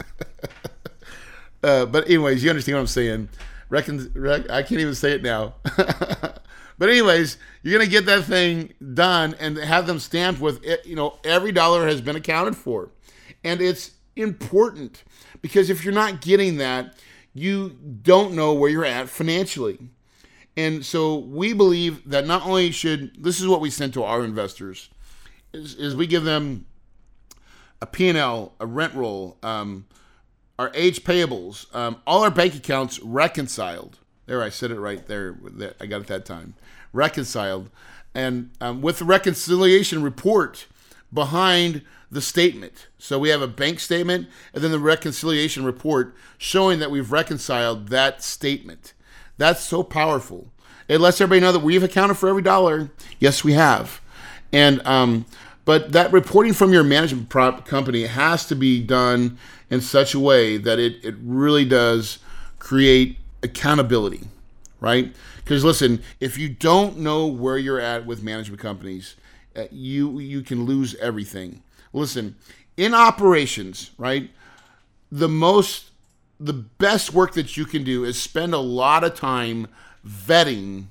Uh, 1.63 1.87
but 1.87 2.05
anyways, 2.05 2.45
you 2.45 2.51
understand 2.51 2.77
what 2.77 2.81
I'm 2.83 2.87
saying. 2.87 3.29
Recon- 3.75 4.13
rec- 4.15 4.51
I 4.51 4.63
can't 4.63 4.81
even 4.81 4.95
say 4.95 5.13
it 5.13 5.23
now. 5.23 5.55
but 5.77 6.89
anyways, 6.89 7.39
you're 7.63 7.77
gonna 7.77 7.91
get 7.91 8.07
that 8.07 8.25
thing 8.25 8.73
done 8.95 9.35
and 9.41 9.57
have 9.57 9.87
them 9.87 9.99
stamped 9.99 10.41
with 10.41 10.65
it. 10.65 10.87
You 10.87 10.95
know, 10.95 11.19
every 11.25 11.51
dollar 11.51 11.87
has 11.89 12.01
been 12.01 12.15
accounted 12.15 12.57
for, 12.57 12.91
and 13.43 13.61
it's 13.61 13.93
important 14.15 15.03
because 15.43 15.71
if 15.71 15.85
you're 15.85 15.93
not 15.93 16.21
getting 16.21 16.59
that, 16.59 16.95
you 17.35 17.71
don't 18.03 18.35
know 18.35 18.55
where 18.55 18.71
you're 18.71 18.85
at 18.85 19.09
financially. 19.09 19.79
And 20.57 20.87
so 20.87 21.17
we 21.17 21.53
believe 21.53 22.09
that 22.09 22.29
not 22.29 22.47
only 22.47 22.71
should 22.71 23.23
this 23.23 23.41
is 23.41 23.49
what 23.49 23.61
we 23.61 23.71
send 23.71 23.93
to 23.95 24.05
our 24.05 24.25
investors 24.25 24.89
is, 25.53 25.75
is 25.75 25.97
we 25.97 26.07
give 26.07 26.23
them 26.23 26.67
a 27.83 27.87
P&L, 27.87 28.53
a 28.61 28.67
rent 28.67 28.95
roll, 28.95 29.37
um, 29.43 29.87
our 30.59 30.71
age 30.75 31.05
payables, 31.05 31.75
um, 31.75 32.01
all 32.07 32.23
our 32.23 32.31
bank 32.31 32.55
accounts 32.55 33.01
reconciled. 33.01 33.99
There, 34.27 34.43
I 34.43 34.49
said 34.49 34.71
it 34.71 34.81
right 34.81 35.05
there. 35.07 35.37
I 35.81 35.87
got 35.87 36.03
it 36.03 36.07
that 36.07 36.25
time. 36.25 36.55
Reconciled. 36.93 37.71
And 38.15 38.51
um, 38.61 38.81
with 38.81 39.01
the 39.01 39.05
reconciliation 39.05 40.03
report 40.03 40.67
behind 41.13 41.83
the 42.11 42.21
statement. 42.21 42.87
So 42.99 43.19
we 43.19 43.29
have 43.31 43.43
a 43.43 43.49
bank 43.49 43.81
statement 43.81 44.29
and 44.53 44.63
then 44.63 44.71
the 44.71 44.79
reconciliation 44.79 45.65
report 45.65 46.15
showing 46.39 46.79
that 46.79 46.91
we've 46.91 47.11
reconciled 47.13 47.89
that 47.89 48.23
statement. 48.23 48.95
That's 49.37 49.63
so 49.63 49.83
powerful. 49.83 50.49
It 50.87 51.01
lets 51.01 51.21
everybody 51.21 51.41
know 51.41 51.53
that 51.53 51.61
we've 51.61 51.83
accounted 51.83 52.17
for 52.17 52.29
every 52.29 52.43
dollar. 52.43 52.91
Yes, 53.19 53.43
we 53.43 53.55
have. 53.55 54.01
And 54.53 54.87
um, 54.87 55.27
but 55.65 55.93
that 55.93 56.13
reporting 56.13 56.53
from 56.53 56.73
your 56.73 56.85
management 56.85 57.31
company 57.31 58.05
has 58.05 58.47
to 58.47 58.55
be 58.55 58.83
done 58.83 59.39
in 59.71 59.81
such 59.81 60.15
a 60.15 60.21
way 60.21 60.57
that 60.59 60.79
it, 60.79 61.05
it 61.05 61.15
really 61.23 61.65
does 61.65 62.19
create 62.59 63.19
accountability, 63.43 64.23
right? 64.81 65.15
Because 65.39 65.65
listen, 65.65 66.03
if 66.21 66.39
you 66.39 66.49
don't 66.49 66.99
know 66.99 67.27
where 67.27 67.59
you're 67.59 67.81
at 67.81 68.07
with 68.07 68.23
management 68.23 68.61
companies, 68.61 69.17
uh, 69.57 69.65
you 69.71 70.19
you 70.19 70.43
can 70.43 70.65
lose 70.65 70.95
everything. 70.97 71.63
Listen, 71.93 72.37
in 72.77 72.95
operations, 72.95 73.91
right? 73.99 74.31
The 75.13 75.29
most 75.29 75.91
the 76.41 76.53
best 76.53 77.13
work 77.13 77.33
that 77.35 77.57
you 77.57 77.65
can 77.65 77.85
do 77.85 78.05
is 78.05 78.21
spend 78.21 78.53
a 78.53 78.59
lot 78.59 79.05
of 79.05 79.15
time 79.15 79.69
vetting 80.07 80.87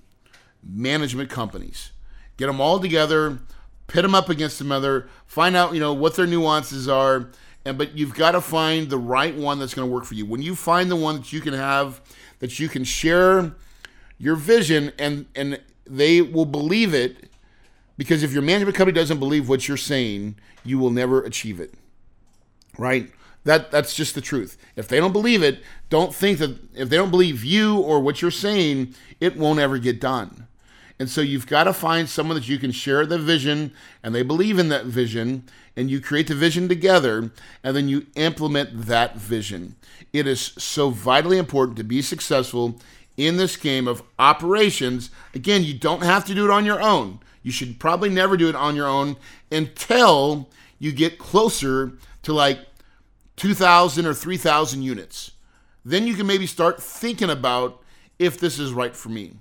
management 0.64 1.30
companies. 1.30 1.92
Get 2.38 2.48
them 2.48 2.62
all 2.62 2.80
together, 2.80 3.40
pit 3.88 4.02
them 4.02 4.16
up 4.16 4.30
against 4.30 4.60
them 4.60 4.72
other, 4.72 5.08
find 5.26 5.56
out, 5.56 5.74
you 5.74 5.80
know, 5.80 5.94
what 5.94 6.16
their 6.16 6.28
nuances 6.28 6.88
are, 6.88 7.30
and 7.66 7.78
but 7.78 7.98
you've 7.98 8.14
got 8.14 8.32
to 8.32 8.42
find 8.42 8.90
the 8.90 8.98
right 8.98 9.36
one 9.36 9.60
that's 9.60 9.74
going 9.74 9.88
to 9.88 9.94
work 9.94 10.06
for 10.06 10.16
you. 10.16 10.26
When 10.26 10.42
you 10.42 10.56
find 10.56 10.92
the 10.92 10.96
one 10.96 11.18
that 11.18 11.32
you 11.32 11.42
can 11.42 11.54
have 11.54 12.02
that 12.40 12.60
you 12.60 12.68
can 12.68 12.84
share 12.84 13.54
your 14.18 14.36
vision 14.36 14.92
and 15.00 15.26
and 15.36 15.62
they 15.86 16.22
will 16.22 16.46
believe 16.46 16.94
it 16.94 17.30
because 17.98 18.24
if 18.24 18.34
your 18.34 18.42
management 18.42 18.76
company 18.76 18.96
doesn't 18.96 19.20
believe 19.20 19.48
what 19.48 19.68
you're 19.68 19.78
saying, 19.78 20.36
you 20.64 20.80
will 20.80 20.90
never 20.90 21.22
achieve 21.22 21.60
it. 21.60 21.74
Right? 22.78 23.12
That 23.46 23.72
that's 23.72 23.94
just 23.94 24.16
the 24.16 24.22
truth. 24.22 24.58
If 24.76 24.88
they 24.88 25.00
don't 25.00 25.12
believe 25.12 25.44
it, 25.44 25.62
don't 25.90 26.16
think 26.16 26.40
that 26.40 26.58
if 26.74 26.90
they 26.90 26.98
don't 26.98 27.12
believe 27.12 27.44
you 27.44 27.78
or 27.78 28.00
what 28.00 28.22
you're 28.22 28.32
saying, 28.32 28.96
it 29.20 29.38
won't 29.38 29.60
ever 29.60 29.78
get 29.78 30.00
done. 30.00 30.48
And 31.00 31.10
so 31.10 31.22
you've 31.22 31.48
got 31.48 31.66
to 31.66 31.74
find 31.74 32.08
someone 32.08 32.36
that 32.36 32.48
you 32.48 32.58
can 32.58 32.72
share 32.72 33.06
the 33.06 33.18
vision 33.18 33.74
and 34.04 34.14
they 34.14 34.22
believe 34.22 34.60
in 34.60 34.70
that 34.70 34.86
vision 34.86 35.44
and 35.76 35.90
you 35.90 36.00
create 36.00 36.28
the 36.28 36.36
vision 36.36 36.70
together 36.70 37.32
and 37.64 37.76
then 37.76 37.90
you 37.90 38.06
implement 38.16 38.86
that 38.86 39.16
vision. 39.16 39.76
It 40.14 40.28
is 40.28 40.54
so 40.58 40.92
vitally 40.92 41.38
important 41.38 41.78
to 41.78 41.84
be 41.84 42.02
successful 42.02 42.80
in 43.18 43.38
this 43.38 43.58
game 43.58 43.88
of 43.88 44.04
operations. 44.20 45.10
Again, 45.34 45.64
you 45.64 45.74
don't 45.74 46.04
have 46.04 46.26
to 46.26 46.36
do 46.36 46.46
it 46.46 46.52
on 46.52 46.66
your 46.66 46.82
own. 46.82 47.20
You 47.42 47.52
should 47.52 47.80
probably 47.80 48.10
never 48.10 48.38
do 48.38 48.50
it 48.50 48.56
on 48.56 48.76
your 48.76 48.88
own 48.88 49.18
until 49.52 50.50
you 50.80 50.92
get 50.92 51.18
closer 51.20 51.94
to 52.24 52.34
like 52.34 52.60
2,000 53.36 54.06
or 54.06 54.14
3,000 54.14 54.82
units. 54.82 55.32
Then 55.84 56.08
you 56.08 56.14
can 56.14 56.28
maybe 56.28 56.48
start 56.48 56.82
thinking 56.82 57.30
about 57.30 57.82
if 58.20 58.40
this 58.40 58.60
is 58.60 58.72
right 58.72 58.96
for 58.96 59.10
me. 59.10 59.34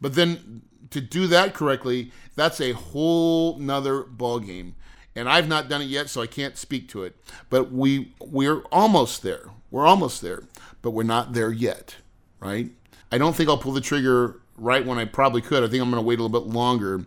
But 0.00 0.14
then 0.14 0.62
to 0.92 1.00
do 1.00 1.26
that 1.28 1.54
correctly, 1.54 2.12
that's 2.34 2.60
a 2.60 2.72
whole 2.72 3.58
nother 3.58 4.02
ball 4.02 4.40
game. 4.40 4.74
And 5.14 5.28
I've 5.28 5.48
not 5.48 5.68
done 5.68 5.82
it 5.82 5.86
yet, 5.86 6.08
so 6.08 6.22
I 6.22 6.26
can't 6.26 6.56
speak 6.56 6.88
to 6.90 7.02
it. 7.02 7.16
But 7.50 7.70
we 7.70 8.14
we're 8.20 8.60
almost 8.72 9.22
there. 9.22 9.50
We're 9.70 9.86
almost 9.86 10.22
there, 10.22 10.44
but 10.80 10.92
we're 10.92 11.02
not 11.02 11.34
there 11.34 11.52
yet, 11.52 11.96
right? 12.40 12.70
I 13.10 13.18
don't 13.18 13.36
think 13.36 13.48
I'll 13.48 13.58
pull 13.58 13.72
the 13.72 13.80
trigger 13.80 14.40
right 14.56 14.84
when 14.84 14.98
I 14.98 15.04
probably 15.04 15.42
could. 15.42 15.62
I 15.62 15.68
think 15.68 15.82
I'm 15.82 15.90
going 15.90 16.02
to 16.02 16.06
wait 16.06 16.18
a 16.18 16.22
little 16.22 16.40
bit 16.40 16.50
longer 16.50 17.04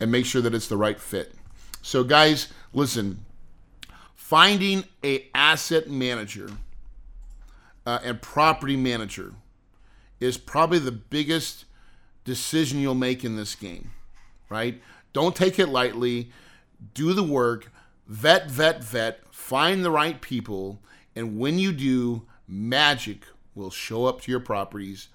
and 0.00 0.12
make 0.12 0.26
sure 0.26 0.42
that 0.42 0.54
it's 0.54 0.68
the 0.68 0.76
right 0.76 1.00
fit. 1.00 1.34
So 1.82 2.04
guys, 2.04 2.48
listen, 2.72 3.24
finding 4.14 4.84
a 5.04 5.28
asset 5.34 5.88
manager 5.88 6.50
uh, 7.86 8.00
and 8.02 8.20
property 8.20 8.76
manager 8.76 9.34
is 10.18 10.36
probably 10.36 10.78
the 10.78 10.92
biggest 10.92 11.65
decision 12.26 12.80
you'll 12.80 12.94
make 12.94 13.24
in 13.24 13.36
this 13.36 13.54
game, 13.54 13.92
right? 14.50 14.82
Don't 15.14 15.34
take 15.34 15.58
it 15.58 15.68
lightly. 15.68 16.30
Do 16.92 17.14
the 17.14 17.22
work, 17.22 17.72
vet, 18.06 18.50
vet, 18.50 18.84
vet, 18.84 19.20
find 19.32 19.82
the 19.82 19.90
right 19.90 20.20
people, 20.20 20.82
and 21.14 21.38
when 21.38 21.58
you 21.58 21.72
do, 21.72 22.26
magic 22.46 23.24
will 23.54 23.70
show 23.70 24.04
up 24.04 24.20
to 24.20 24.30
your 24.30 24.40
properties 24.40 25.08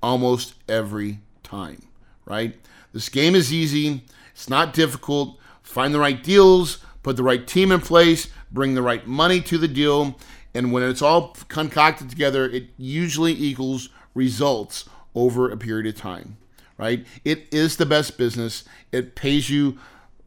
almost 0.00 0.54
every 0.68 1.18
time, 1.42 1.88
right? 2.24 2.54
This 2.92 3.08
game 3.08 3.34
is 3.34 3.52
easy, 3.52 4.04
it's 4.32 4.48
not 4.48 4.72
difficult. 4.72 5.38
Find 5.62 5.94
the 5.94 6.00
right 6.00 6.22
deals, 6.22 6.78
put 7.02 7.16
the 7.16 7.22
right 7.22 7.46
team 7.46 7.72
in 7.72 7.80
place, 7.80 8.28
bring 8.50 8.74
the 8.74 8.82
right 8.82 9.06
money 9.06 9.40
to 9.40 9.58
the 9.58 9.68
deal, 9.68 10.18
and 10.54 10.72
when 10.72 10.82
it's 10.82 11.02
all 11.02 11.34
concocted 11.48 12.10
together, 12.10 12.48
it 12.48 12.68
usually 12.76 13.32
equals 13.32 13.88
results 14.14 14.88
over 15.14 15.50
a 15.50 15.56
period 15.56 15.86
of 15.86 16.00
time, 16.00 16.36
right? 16.82 17.06
It 17.24 17.46
is 17.52 17.76
the 17.76 17.86
best 17.86 18.18
business. 18.18 18.64
It 18.90 19.14
pays 19.14 19.48
you 19.48 19.78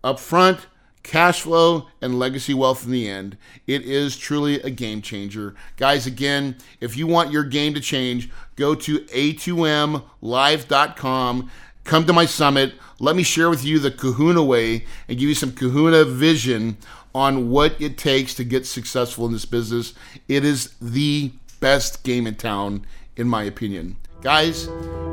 up 0.05 0.21
front, 0.21 0.67
cash 1.03 1.41
flow, 1.41 1.87
and 2.01 2.17
legacy 2.17 2.53
wealth 2.53 2.85
in 2.85 2.91
the 2.91 3.09
end. 3.09 3.35
It 3.67 3.81
is 3.81 4.15
truly 4.15 4.61
a 4.61 4.69
game 4.69 5.01
changer. 5.01 5.53
Guys, 5.75 6.07
again, 6.07 6.55
if 6.79 6.95
you 6.95 7.07
want 7.07 7.29
your 7.29 7.43
game 7.43 7.73
to 7.73 7.81
change, 7.81 8.29
go 8.55 8.73
to 8.73 8.99
a2mlive.com. 8.99 11.51
Come 11.83 12.05
to 12.05 12.13
my 12.13 12.25
summit. 12.25 12.75
Let 12.99 13.17
me 13.17 13.23
share 13.23 13.49
with 13.49 13.65
you 13.65 13.77
the 13.77 13.91
kahuna 13.91 14.41
way 14.41 14.85
and 15.09 15.19
give 15.19 15.27
you 15.27 15.35
some 15.35 15.51
kahuna 15.51 16.05
vision 16.05 16.77
on 17.13 17.49
what 17.49 17.75
it 17.81 17.97
takes 17.97 18.33
to 18.35 18.45
get 18.45 18.65
successful 18.65 19.25
in 19.25 19.33
this 19.33 19.43
business. 19.43 19.93
It 20.29 20.45
is 20.45 20.73
the 20.81 21.33
best 21.59 22.03
game 22.03 22.25
in 22.25 22.35
town, 22.35 22.85
in 23.17 23.27
my 23.27 23.43
opinion. 23.43 23.97
Guys, 24.21 24.69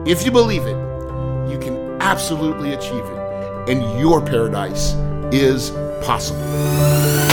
if 0.07 0.25
you 0.25 0.31
believe 0.31 0.67
it, 0.67 1.02
you 1.51 1.59
can 1.59 2.01
absolutely 2.01 2.73
achieve 2.73 3.05
it, 3.05 3.69
and 3.69 4.01
your 4.01 4.21
paradise 4.21 4.95
is 5.33 5.71
possible. 6.05 7.32